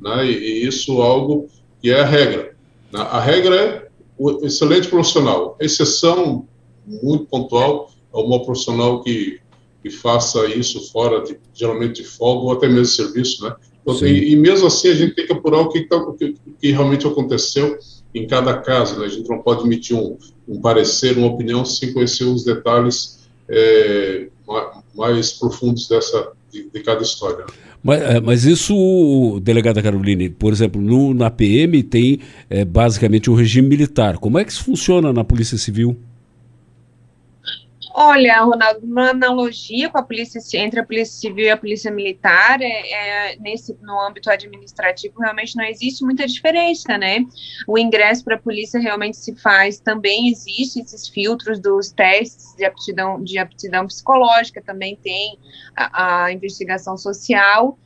[0.01, 0.27] né?
[0.27, 1.47] e, e isso é algo
[1.81, 2.56] que é a regra.
[3.03, 5.57] A regra é o excelente profissional.
[5.61, 6.47] A exceção
[6.87, 9.41] muito pontual é uma profissional que,
[9.83, 13.55] que faça isso fora, de, geralmente de folga ou até mesmo serviço, né?
[13.83, 16.35] Então, e, e, mesmo assim a gente tem que apurar o que, tá, o que,
[16.61, 17.79] que realmente aconteceu
[18.13, 19.07] em cada caso, né?
[19.07, 24.29] A gente não pode emitir um, um parecer, uma opinião sem conhecer os detalhes é,
[24.95, 27.47] mais profundos dessa de, de cada história.
[27.87, 32.19] Mas, é, mas isso, delegada Caroline, por exemplo, no, na PM tem
[32.51, 34.19] é, basicamente o regime militar.
[34.19, 35.97] Como é que isso funciona na Polícia Civil?
[37.99, 42.61] Olha, Ronaldo, uma analogia com a polícia entre a polícia civil e a polícia militar
[42.61, 47.25] é, é, nesse no âmbito administrativo realmente não existe muita diferença, né?
[47.67, 52.67] O ingresso para a polícia realmente se faz, também existe esses filtros dos testes de
[52.67, 55.39] aptidão de aptidão psicológica, também tem
[55.75, 57.79] a, a investigação social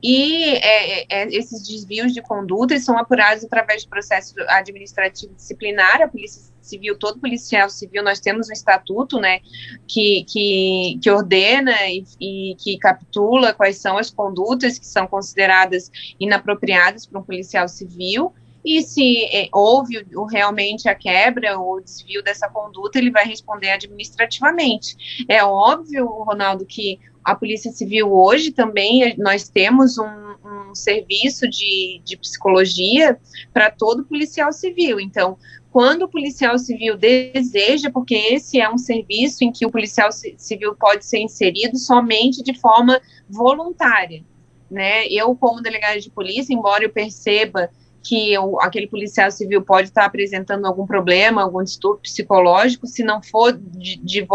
[0.00, 6.02] e é, é, é esses desvios de conduta são apurados através de processo administrativo disciplinar.
[6.02, 9.40] A polícia civil, todo policial civil, nós temos um estatuto, né,
[9.86, 15.90] que, que, que ordena e, e que capitula quais são as condutas que são consideradas
[16.18, 18.32] inapropriadas para um policial civil,
[18.66, 25.24] e se é, houve realmente a quebra ou desvio dessa conduta, ele vai responder administrativamente.
[25.28, 32.00] É óbvio, Ronaldo, que a Polícia Civil hoje também nós temos um, um serviço de,
[32.04, 33.16] de psicologia
[33.52, 34.98] para todo policial civil.
[34.98, 35.38] Então,
[35.76, 40.74] quando o policial civil deseja, porque esse é um serviço em que o policial civil
[40.74, 44.24] pode ser inserido somente de forma voluntária,
[44.70, 45.06] né?
[45.08, 47.68] Eu, como delegada de polícia, embora eu perceba
[48.02, 53.22] que eu, aquele policial civil pode estar apresentando algum problema, algum distúrbio psicológico, se não
[53.22, 54.26] for de, de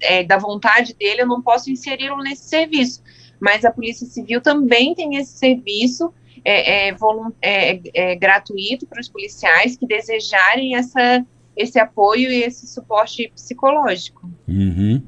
[0.00, 3.00] é, da vontade dele, eu não posso inseri-lo nesse serviço.
[3.38, 6.12] Mas a Polícia Civil também tem esse serviço
[6.44, 6.96] é, é,
[7.42, 11.24] é, é gratuito para os policiais que desejarem essa,
[11.56, 14.30] esse apoio e esse suporte psicológico.
[14.46, 15.02] Uhum.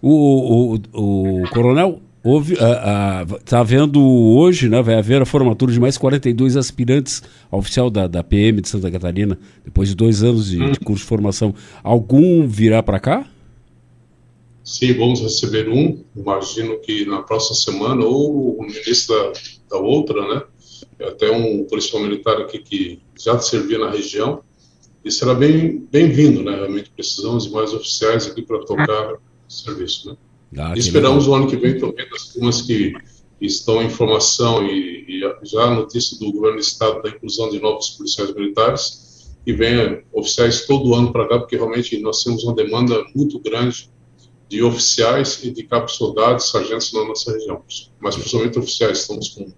[0.00, 5.98] O, o, o coronel, houve, está havendo hoje, né, vai haver a formatura de mais
[5.98, 10.80] 42 aspirantes oficial da, da PM de Santa Catarina, depois de dois anos de, de
[10.80, 11.54] curso de formação.
[11.82, 13.26] Algum virá para cá?
[14.64, 19.32] Sim, vamos receber um, imagino que na próxima semana, ou o ministro da,
[19.70, 20.42] da outra, né?
[21.00, 24.42] Até um policial militar aqui que já servia na região,
[25.04, 26.56] e será bem bem-vindo, né?
[26.56, 30.16] Realmente precisamos de mais oficiais aqui para tocar o serviço, né?
[30.58, 31.40] Ah, e esperamos legal.
[31.40, 32.92] o ano que vem também das turmas que
[33.40, 37.60] estão em formação e, e, já a notícia do governo do estado da inclusão de
[37.60, 42.54] novos policiais militares, que venha oficiais todo ano para cá, porque realmente nós temos uma
[42.54, 43.90] demanda muito grande
[44.48, 47.62] de oficiais e de cabos soldados, sargentos na nossa região,
[48.00, 49.52] mas principalmente oficiais, estamos com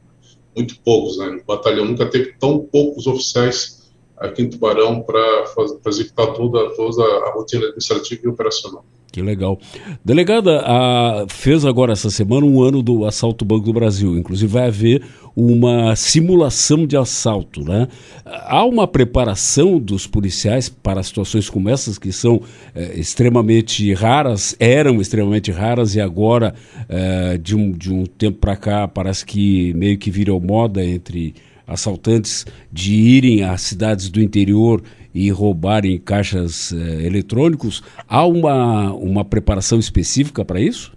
[0.61, 1.27] muito poucos, né?
[1.43, 3.80] O batalhão nunca teve tão poucos oficiais
[4.21, 5.45] aqui em Tubarão para
[5.87, 8.85] executar toda, toda a rotina administrativa e operacional.
[9.13, 9.59] Que legal.
[10.05, 14.17] Delegada, a, fez agora essa semana um ano do assalto Banco do Brasil.
[14.17, 15.03] Inclusive vai haver
[15.35, 17.89] uma simulação de assalto, né?
[18.25, 22.41] Há uma preparação dos policiais para situações como essas que são
[22.75, 26.55] é, extremamente raras, eram extremamente raras e agora
[26.89, 31.35] é, de, um, de um tempo para cá parece que meio que virou moda entre
[31.71, 34.83] assaltantes de irem às cidades do interior
[35.15, 40.93] e roubarem caixas eh, eletrônicos, há uma, uma preparação específica para isso?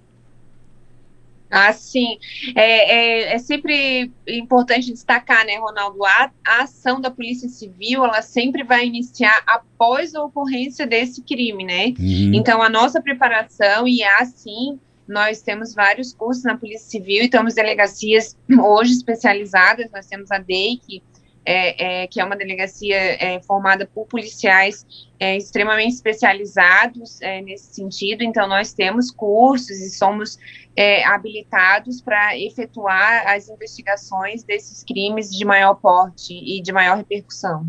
[1.54, 2.18] Ah, sim.
[2.56, 6.04] É, é, é, sempre importante destacar, né, Ronaldo?
[6.04, 11.64] A, a, ação da Polícia Civil, ela sempre vai iniciar após a ocorrência desse crime,
[11.64, 11.94] né?
[12.00, 12.32] Uhum.
[12.34, 17.54] Então, a nossa preparação, e assim, nós temos vários cursos na Polícia Civil e temos
[17.54, 21.04] delegacias hoje especializadas, nós temos a DEI, que
[21.46, 24.86] é, é, que é uma delegacia é, formada por policiais
[25.20, 28.24] é, extremamente especializados é, nesse sentido.
[28.24, 30.38] Então, nós temos cursos e somos
[30.76, 37.68] é, habilitados para efetuar as investigações desses crimes de maior porte e de maior repercussão.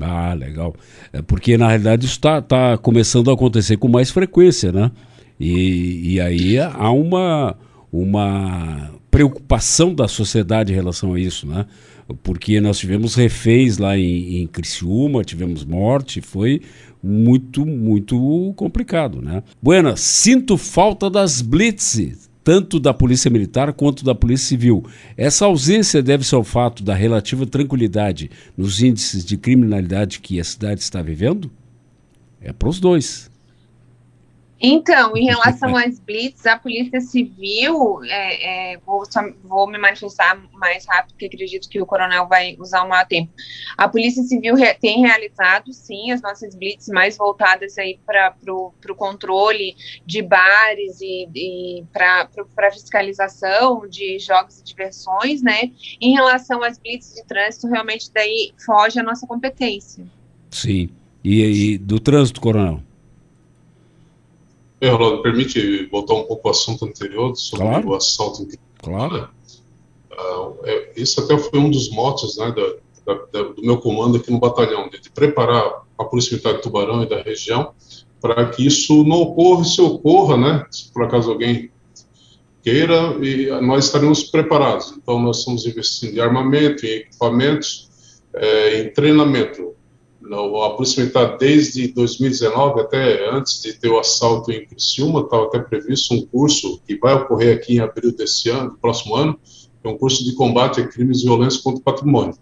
[0.00, 0.74] Ah, legal.
[1.12, 4.92] É porque, na realidade, isso está tá começando a acontecer com mais frequência, né?
[5.38, 7.56] E, e aí há uma,
[7.92, 11.66] uma preocupação da sociedade em relação a isso, né?
[12.22, 16.62] porque nós tivemos reféns lá em, em Criciúma, tivemos morte, foi
[17.02, 19.42] muito, muito complicado, né?
[19.62, 24.84] Buena, sinto falta das blitz, tanto da Polícia Militar quanto da Polícia Civil.
[25.16, 30.80] Essa ausência deve-se ao fato da relativa tranquilidade nos índices de criminalidade que a cidade
[30.80, 31.50] está vivendo?
[32.40, 33.30] É para os dois.
[34.60, 40.36] Então, em relação às blitz, a Polícia Civil, é, é, vou, só, vou, me manifestar
[40.52, 43.32] mais rápido, porque acredito que o coronel vai usar o maior tempo.
[43.76, 48.94] A Polícia Civil re, tem realizado, sim, as nossas blitz mais voltadas aí para o
[48.96, 55.70] controle de bares e, e para fiscalização de jogos e diversões, né?
[56.00, 60.04] Em relação às blitz de trânsito, realmente daí foge a nossa competência.
[60.50, 60.90] Sim.
[61.22, 62.87] E, e do trânsito, coronel?
[64.80, 67.88] É, Rolando, permite voltar um pouco ao assunto anterior sobre claro.
[67.88, 68.48] o assalto em
[68.80, 69.28] Claro.
[70.12, 74.30] Uh, é, isso até foi um dos motos né, da, da, do meu comando aqui
[74.30, 77.72] no batalhão, de, de, preparar a Polícia Militar de Tubarão e da região
[78.20, 81.70] para que isso não ocorra, se ocorra, né, se por acaso alguém
[82.62, 84.92] queira, e nós estaremos preparados.
[84.96, 87.88] Então, nós estamos investindo em armamento, em equipamentos,
[88.34, 89.74] é, em treinamento
[90.34, 95.58] a Polícia Militar, desde 2019, até antes de ter o assalto em Criciúma, estava até
[95.58, 99.38] previsto um curso que vai ocorrer aqui em abril desse ano, do próximo ano,
[99.82, 102.34] é um curso de combate a crimes e violência contra o patrimônio,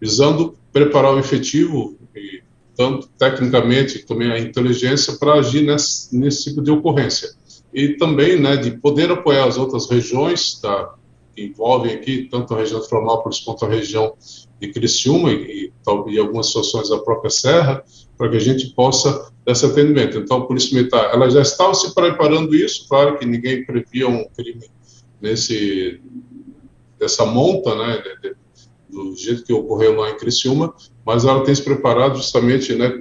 [0.00, 2.42] visando preparar o efetivo, e,
[2.76, 7.30] tanto tecnicamente também a inteligência, para agir nesse, nesse tipo de ocorrência.
[7.72, 10.94] E também né, de poder apoiar as outras regiões da,
[11.34, 14.14] que envolvem aqui, tanto a região de Florianópolis quanto a região
[14.60, 15.72] de Criciúma e,
[16.08, 17.84] e, algumas situações da própria Serra,
[18.16, 20.18] para que a gente possa dar esse atendimento.
[20.18, 24.24] Então, a Polícia Militar, ela já estava se preparando isso, claro que ninguém previa um
[24.36, 24.66] crime
[25.20, 26.00] nesse,
[26.98, 28.36] dessa monta, né, de, de,
[28.88, 30.74] do jeito que ocorreu lá em Criciúma,
[31.04, 32.92] mas ela tem se preparado justamente né,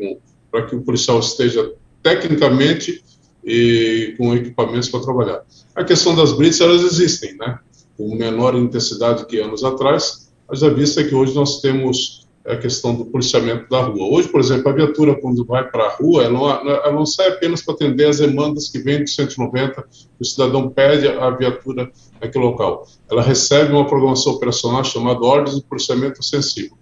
[0.51, 3.03] para que o policial esteja tecnicamente
[3.43, 5.43] e com equipamentos para trabalhar.
[5.75, 7.59] A questão das blitz, elas existem, né,
[7.98, 12.58] com menor intensidade que anos atrás, mas a vista é que hoje nós temos a
[12.58, 14.18] questão do policiamento da rua.
[14.18, 17.74] Hoje, por exemplo, a viatura, quando vai para a rua, ela não, sai apenas para
[17.74, 21.89] atender as demandas que vêm do 190, que o cidadão pede a viatura
[22.22, 22.86] naquele local.
[23.10, 26.78] Ela recebe uma programação operacional chamada Ordens de Policiamento Sensível.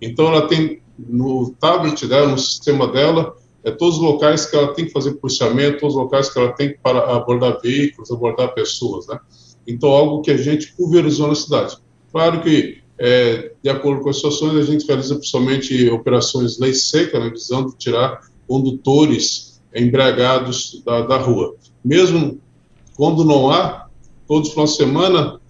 [0.00, 3.34] Então, ela tem no tablet dela, no sistema dela,
[3.64, 6.52] é todos os locais que ela tem que fazer policiamento, todos os locais que ela
[6.52, 9.18] tem que para abordar veículos, abordar pessoas, né?
[9.66, 11.76] Então, algo que a gente pulverizou na cidade.
[12.12, 17.18] Claro que é, de acordo com as situações, a gente realiza principalmente operações lei seca,
[17.18, 21.54] né, visando tirar condutores embriagados da, da rua.
[21.82, 22.38] Mesmo
[22.96, 23.86] quando não há,
[24.28, 25.40] todos os finais de semana,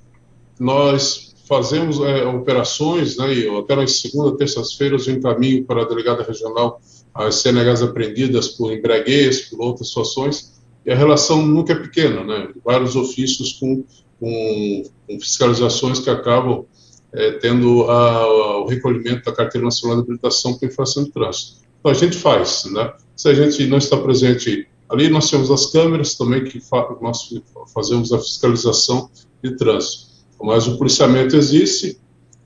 [0.60, 6.22] nós fazemos é, operações, né, e até nas segunda, terças-feiras eu encaminho para a delegada
[6.22, 6.80] regional
[7.12, 10.59] as CNHs apreendidas por embriaguez, por outras situações,
[10.90, 13.84] e a relação nunca é pequena, né, vários ofícios com,
[14.18, 16.64] com, com fiscalizações que acabam
[17.12, 21.60] é, tendo a, a, o recolhimento da Carteira Nacional de Habilitação para infração de trânsito.
[21.78, 22.92] Então, a gente faz, né?
[23.16, 27.32] Se a gente não está presente Ali nós temos as câmeras também que fa nós
[27.72, 29.08] fazemos a fiscalização
[29.42, 30.10] de trânsito.
[30.42, 31.96] Mas o policiamento existe.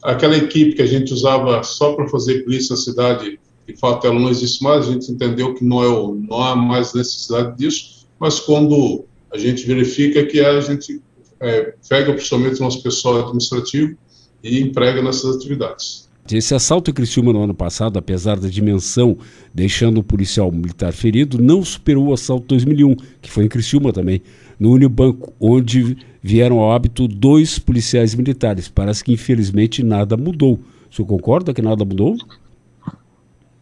[0.02, 4.20] Aquela equipe que a gente usava só para fazer polícia na cidade, de fato ela
[4.20, 4.86] não existe mais.
[4.86, 7.93] A gente entendeu que não, é, não há mais necessidade disso.
[8.18, 11.02] Mas quando a gente verifica que a gente
[11.40, 13.96] é, pega principalmente o nosso pessoal administrativo
[14.42, 16.08] e emprega nessas atividades.
[16.32, 19.18] Esse assalto em Criciúma no ano passado, apesar da dimensão,
[19.52, 24.22] deixando o policial militar ferido, não superou o assalto 2001, que foi em Criciúma também,
[24.58, 28.68] no Unibanco, onde vieram ao hábito dois policiais militares.
[28.68, 30.58] Parece que, infelizmente, nada mudou.
[30.90, 32.16] O senhor concorda que nada mudou?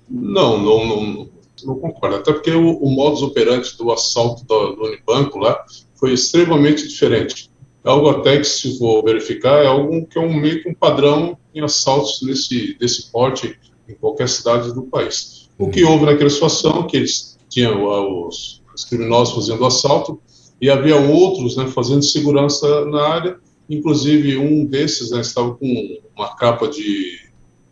[0.09, 1.29] Não, não, não,
[1.67, 2.17] não concordo.
[2.17, 7.51] Até porque o, o modus operandi do assalto do, do Unibanco lá foi extremamente diferente.
[7.85, 10.75] É algo até que, se for verificar, é algo que é um meio que um
[10.75, 13.59] padrão em assaltos desse, desse porte
[13.89, 15.51] em qualquer cidade do país.
[15.59, 17.85] O que houve naquela situação, que eles tinham
[18.27, 20.21] os, os criminosos fazendo assalto,
[20.61, 23.37] e havia outros né, fazendo segurança na área,
[23.69, 27.19] inclusive um desses né, estava com uma capa de,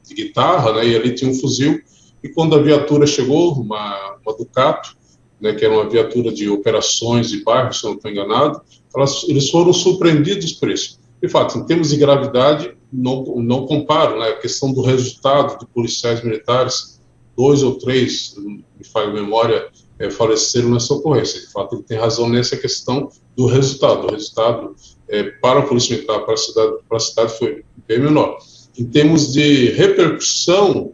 [0.07, 1.80] de guitarra, né, e ali tinha um fuzil,
[2.22, 4.96] e quando a viatura chegou, uma, uma Ducato,
[5.40, 8.60] né, que era uma viatura de operações de bairro, se eu não estou enganado,
[8.94, 11.00] elas, eles foram surpreendidos por isso.
[11.22, 15.66] De fato, em termos de gravidade, não, não comparo, né, a questão do resultado de
[15.66, 17.00] policiais militares,
[17.36, 19.68] dois ou três, me falha memória,
[19.98, 21.40] é, faleceram nessa ocorrência.
[21.40, 24.06] De fato, ele tem razão nessa questão do resultado.
[24.06, 24.74] O resultado
[25.08, 28.38] é, para a Polícia Militar, para a, cidade, para a cidade, foi bem menor.
[28.78, 30.92] Em termos de repercussão,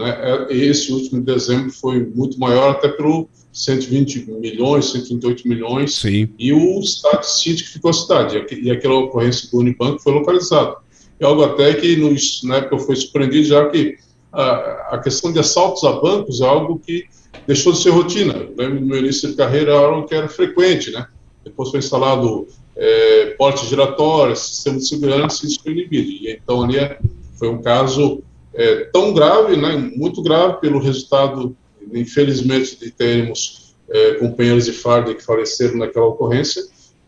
[0.00, 6.28] né, é, esse último dezembro foi muito maior, até pelo 120 milhões, 128 milhões, Sim.
[6.38, 10.12] e o estado de sítio que ficou a cidade, e aquela ocorrência do Unibanco foi
[10.12, 10.76] localizada.
[11.18, 13.96] É algo até que nos, na época foi surpreendido, já que
[14.32, 17.04] a, a, questão de assaltos a bancos é algo que
[17.46, 18.32] deixou de ser rotina.
[18.32, 21.06] Eu lembro no meu início de carreira, era algo que era frequente, né?
[21.44, 22.46] Depois foi instalado
[22.76, 26.10] é, porte giratório, sistema de segurança, e isso foi inibido.
[26.10, 26.98] E então ali é,
[27.38, 28.22] foi um caso
[28.54, 31.56] é, tão grave, né, muito grave pelo resultado,
[31.92, 36.62] infelizmente, de termos é, companheiros de farda que faleceram naquela ocorrência,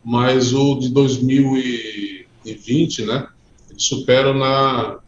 [0.05, 3.26] mas o de 2020, né,
[3.76, 4.99] supera na,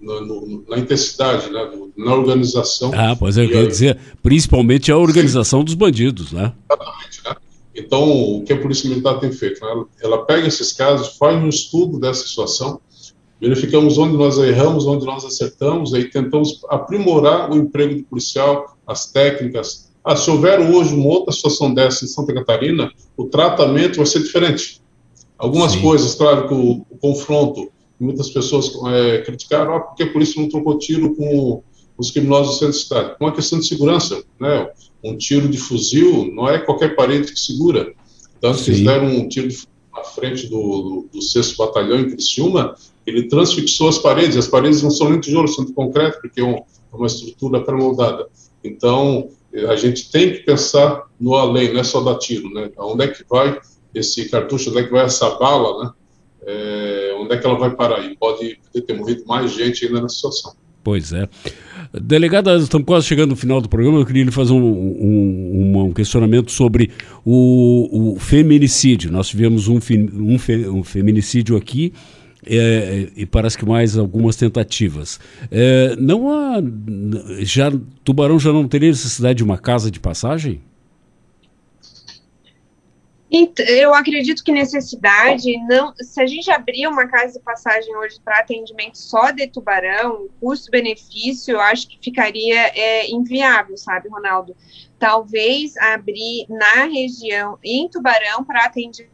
[0.00, 2.92] na, no, na intensidade, né, na organização.
[2.94, 5.66] Ah, pois é, eu queria dizer, principalmente a organização sim.
[5.66, 6.52] dos bandidos, né?
[6.70, 7.36] Exatamente, né?
[7.76, 9.60] Então, o que a Polícia Militar tem feito?
[9.60, 9.68] Né?
[9.70, 12.80] Ela, ela pega esses casos, faz um estudo dessa situação,
[13.44, 19.12] verificamos onde nós erramos, onde nós acertamos, aí tentamos aprimorar o emprego do policial, as
[19.12, 19.92] técnicas.
[20.02, 24.22] Ah, se houver hoje uma outra situação dessa em Santa Catarina, o tratamento vai ser
[24.22, 24.80] diferente.
[25.36, 25.82] Algumas Sim.
[25.82, 27.70] coisas, claro que o, o confronto,
[28.00, 31.62] muitas pessoas é, criticaram, ah, porque a polícia não trocou tiro com
[31.98, 33.18] os criminosos do centro da cidade.
[33.18, 34.68] Com a questão de segurança, né?
[35.02, 37.92] Um tiro de fuzil não é qualquer parede que segura.
[38.40, 42.10] Tanto que eles deram um tiro de na frente do, do, do 6 Batalhão em
[42.10, 42.74] Criciúma,
[43.06, 46.44] ele transfixou as paredes, as paredes não são nem tijolo, são de concreto, porque é,
[46.44, 48.26] é uma estrutura pré-moldada.
[48.62, 49.28] Então,
[49.68, 52.70] a gente tem que pensar no além, não é só dar tiro, né?
[52.78, 53.58] Onde é que vai
[53.94, 55.90] esse cartucho, onde é que vai essa bala, né?
[56.46, 58.04] É, onde é que ela vai parar?
[58.04, 60.54] E pode ter morrido mais gente ainda nessa situação.
[60.82, 61.26] Pois é.
[61.92, 63.98] Delegada, estamos quase chegando no final do programa.
[63.98, 66.90] Eu queria lhe fazer um, um, um questionamento sobre
[67.24, 69.10] o, o, feminicídio.
[69.10, 70.38] Nós tivemos um, um,
[70.74, 71.94] um feminicídio aqui
[72.46, 75.18] é, e parece que mais algumas tentativas.
[75.50, 76.56] É, não há.
[77.40, 77.70] Já,
[78.02, 80.60] Tubarão já não teria necessidade de uma casa de passagem?
[83.66, 85.92] Eu acredito que necessidade não.
[85.96, 91.54] Se a gente abrir uma casa de passagem hoje para atendimento só de tubarão, custo-benefício,
[91.54, 94.54] eu acho que ficaria é, inviável, sabe, Ronaldo?
[95.00, 99.13] Talvez abrir na região, em Tubarão, para atendimento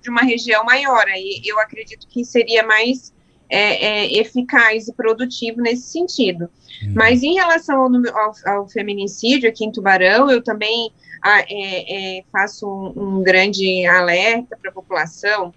[0.00, 1.06] de uma região maior.
[1.08, 3.12] Aí eu acredito que seria mais
[3.50, 6.50] é, é, eficaz e produtivo nesse sentido.
[6.82, 6.92] Hum.
[6.94, 10.92] Mas em relação ao, ao, ao, feminicídio aqui em Tubarão, eu também
[11.22, 15.52] a, é, é, faço um, um, grande alerta para a população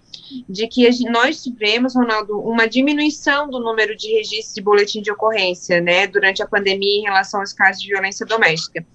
[0.48, 5.12] de que gente, nós tivemos, Ronaldo, uma diminuição do número de registros de boletim de
[5.12, 8.86] ocorrência, né, durante a pandemia em relação aos casos de violência doméstica.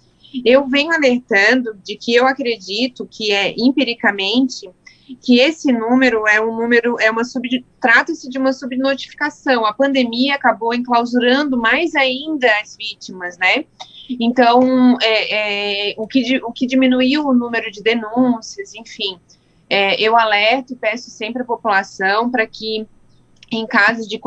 [0.44, 4.68] Eu venho alertando de que eu acredito que é empiricamente
[5.14, 9.64] que esse número é um número, é uma sub, trata-se de uma subnotificação.
[9.64, 13.64] A pandemia acabou enclausurando mais ainda as vítimas, né?
[14.20, 19.18] Então, é, é, o, que, o que diminuiu o número de denúncias, enfim.
[19.68, 22.86] É, eu alerto e peço sempre à população para que,
[23.50, 24.20] em casos de,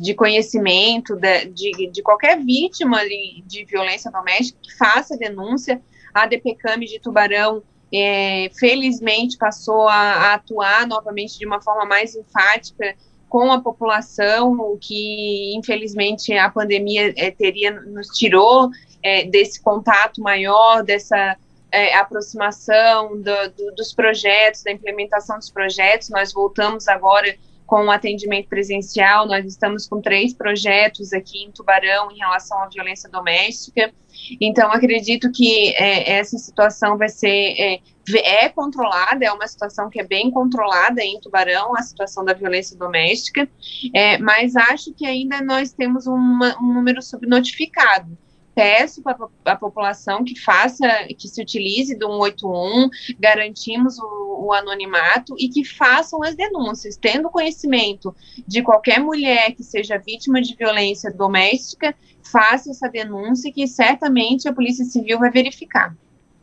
[0.00, 2.98] de conhecimento de, de, de qualquer vítima
[3.46, 5.80] de, violência doméstica, que faça denúncia.
[6.12, 7.62] A DPCAM de Tubarão
[7.92, 12.94] é, felizmente passou a, a, atuar novamente de uma forma mais enfática
[13.28, 18.70] com a população, o que infelizmente a pandemia é, teria nos tirou
[19.02, 21.36] é, desse contato maior, dessa
[21.70, 26.10] é, aproximação do, do, dos projetos, da implementação dos projetos.
[26.10, 27.36] Nós voltamos agora
[27.70, 29.28] com o atendimento presencial.
[29.28, 33.92] Nós estamos com três projetos aqui em Tubarão em relação à violência doméstica.
[34.40, 37.80] Então, acredito que é, essa situação vai ser é,
[38.16, 42.76] é, controlada, é uma situação que é bem controlada em Tubarão, a situação da violência
[42.76, 43.48] doméstica,
[43.94, 48.18] é, mas acho que ainda nós temos uma, um número subnotificado
[48.54, 50.86] peço para a população que faça,
[51.16, 52.88] que se utilize do 181,
[53.18, 58.14] garantimos o, o, anonimato e que façam as denúncias, tendo conhecimento
[58.46, 64.52] de qualquer mulher que seja vítima de violência doméstica, faça essa denúncia que certamente a
[64.52, 65.96] Polícia Civil vai verificar.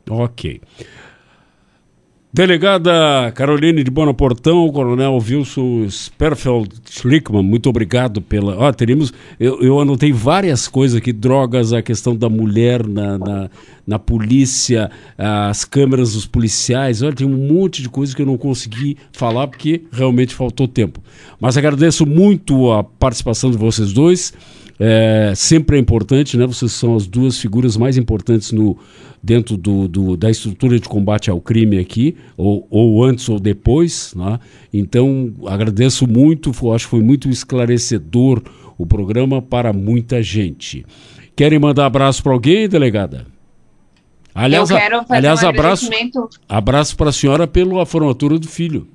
[0.10, 0.62] Ok.
[2.38, 8.55] Delegada Caroline de Bonaportão, Coronel Wilson Sperfeld Schlickman, muito obrigado pela.
[8.55, 9.11] Ó, teríamos.
[9.39, 13.49] Eu, eu, anotei várias coisas aqui: drogas, a questão da mulher na, na,
[13.88, 17.01] na, polícia, as câmeras dos policiais.
[17.01, 21.01] Olha, tem um monte de coisas que eu não consegui falar porque realmente faltou tempo.
[21.41, 24.31] Mas agradeço muito a participação de vocês dois.
[24.80, 26.45] É, sempre é importante, né?
[26.45, 28.78] Vocês são as duas figuras mais importantes no,
[29.21, 34.13] dentro do, do, da estrutura de combate ao crime aqui, ou, ou antes ou depois.
[34.15, 34.39] Né?
[34.71, 38.41] Então, agradeço muito, acho que foi muito esclarecedor
[38.78, 40.86] o programa para muita gente.
[41.36, 43.25] Querem mandar abraço para alguém, delegada?
[44.34, 45.89] Aliás, Eu quero fazer aliás, um abraço,
[46.47, 48.88] abraço para a senhora pela formatura do filho.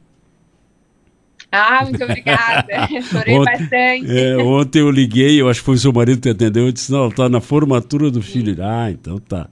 [1.53, 2.89] Ah, muito obrigada.
[3.11, 4.19] Chorei ontem, bastante.
[4.19, 6.91] É, ontem eu liguei, eu acho que foi o seu marido que atendeu, eu disse,
[6.91, 8.57] não, está na formatura do filho.
[8.61, 9.49] Ah, então tá.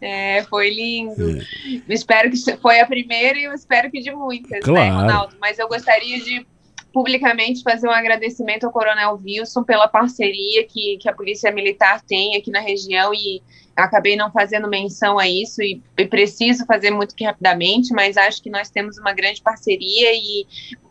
[0.00, 1.38] É, foi lindo.
[1.38, 1.42] É.
[1.88, 4.94] Espero que foi a primeira e eu espero que de muitas, né, claro.
[4.94, 5.36] né, Ronaldo?
[5.40, 6.46] Mas eu gostaria de
[6.92, 12.36] publicamente fazer um agradecimento ao Coronel Wilson pela parceria que, que a Polícia Militar tem
[12.36, 13.42] aqui na região e
[13.76, 18.42] acabei não fazendo menção a isso e, e, preciso fazer muito que rapidamente, mas acho
[18.42, 20.46] que nós temos uma grande parceria e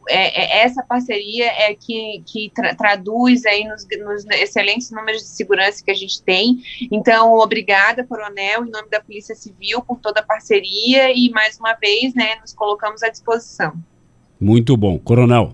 [0.10, 5.30] é, é, essa parceria é que, que tra traduz aí nos, nos, excelentes números de
[5.30, 6.62] segurança que a gente tem.
[6.92, 11.74] Então, obrigada, Coronel, em nome da Polícia Civil, por toda a parceria e mais uma
[11.74, 13.74] vez, né, nos colocamos à disposição.
[14.40, 15.54] Muito bom, Coronel.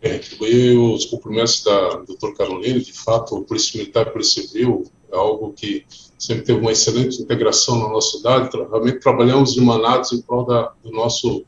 [0.00, 4.84] É, atribuir os cumprimentos da doutora Carolina, de fato, o Polícia Militar e Polícia Civil
[5.10, 5.84] é algo que
[6.18, 10.72] sempre teve uma excelente integração na nossa cidade, realmente trabalhamos de manados em prol da,
[10.82, 11.44] do nosso,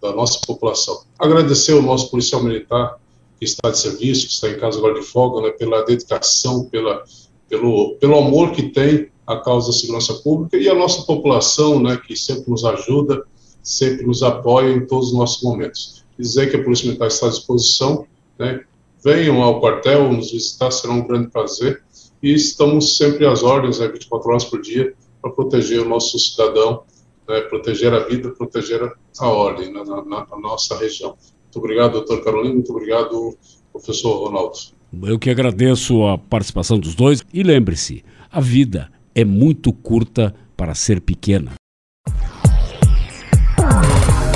[0.00, 1.02] da nossa população.
[1.18, 2.98] Agradecer ao nosso policial militar
[3.38, 7.02] que está de serviço, que está em casa agora de folga, né, pela dedicação, pela,
[7.48, 11.98] pelo, pelo amor que tem à causa da segurança pública e a nossa população, né,
[12.06, 13.24] que sempre nos ajuda,
[13.62, 16.04] sempre nos apoia em todos os nossos momentos.
[16.18, 18.06] Dizer que a Polícia Militar está à disposição,
[18.38, 18.60] né,
[19.02, 21.82] venham ao quartel nos visitar, será um grande prazer
[22.22, 26.82] e estamos sempre às ordens, né, 24 horas por dia, para proteger o nosso cidadão,
[27.28, 28.80] né, proteger a vida, proteger
[29.18, 31.16] a ordem na, na, na, nossa região.
[31.44, 33.36] Muito obrigado, doutor Carolina, muito obrigado,
[33.72, 34.58] professor Ronaldo.
[35.02, 40.74] Eu que agradeço a participação dos dois e lembre-se, a vida é muito curta para
[40.74, 41.52] ser pequena.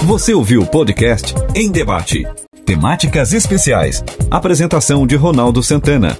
[0.05, 2.25] Você ouviu o podcast Em Debate.
[2.65, 4.03] Temáticas especiais.
[4.31, 6.17] Apresentação de Ronaldo Santana.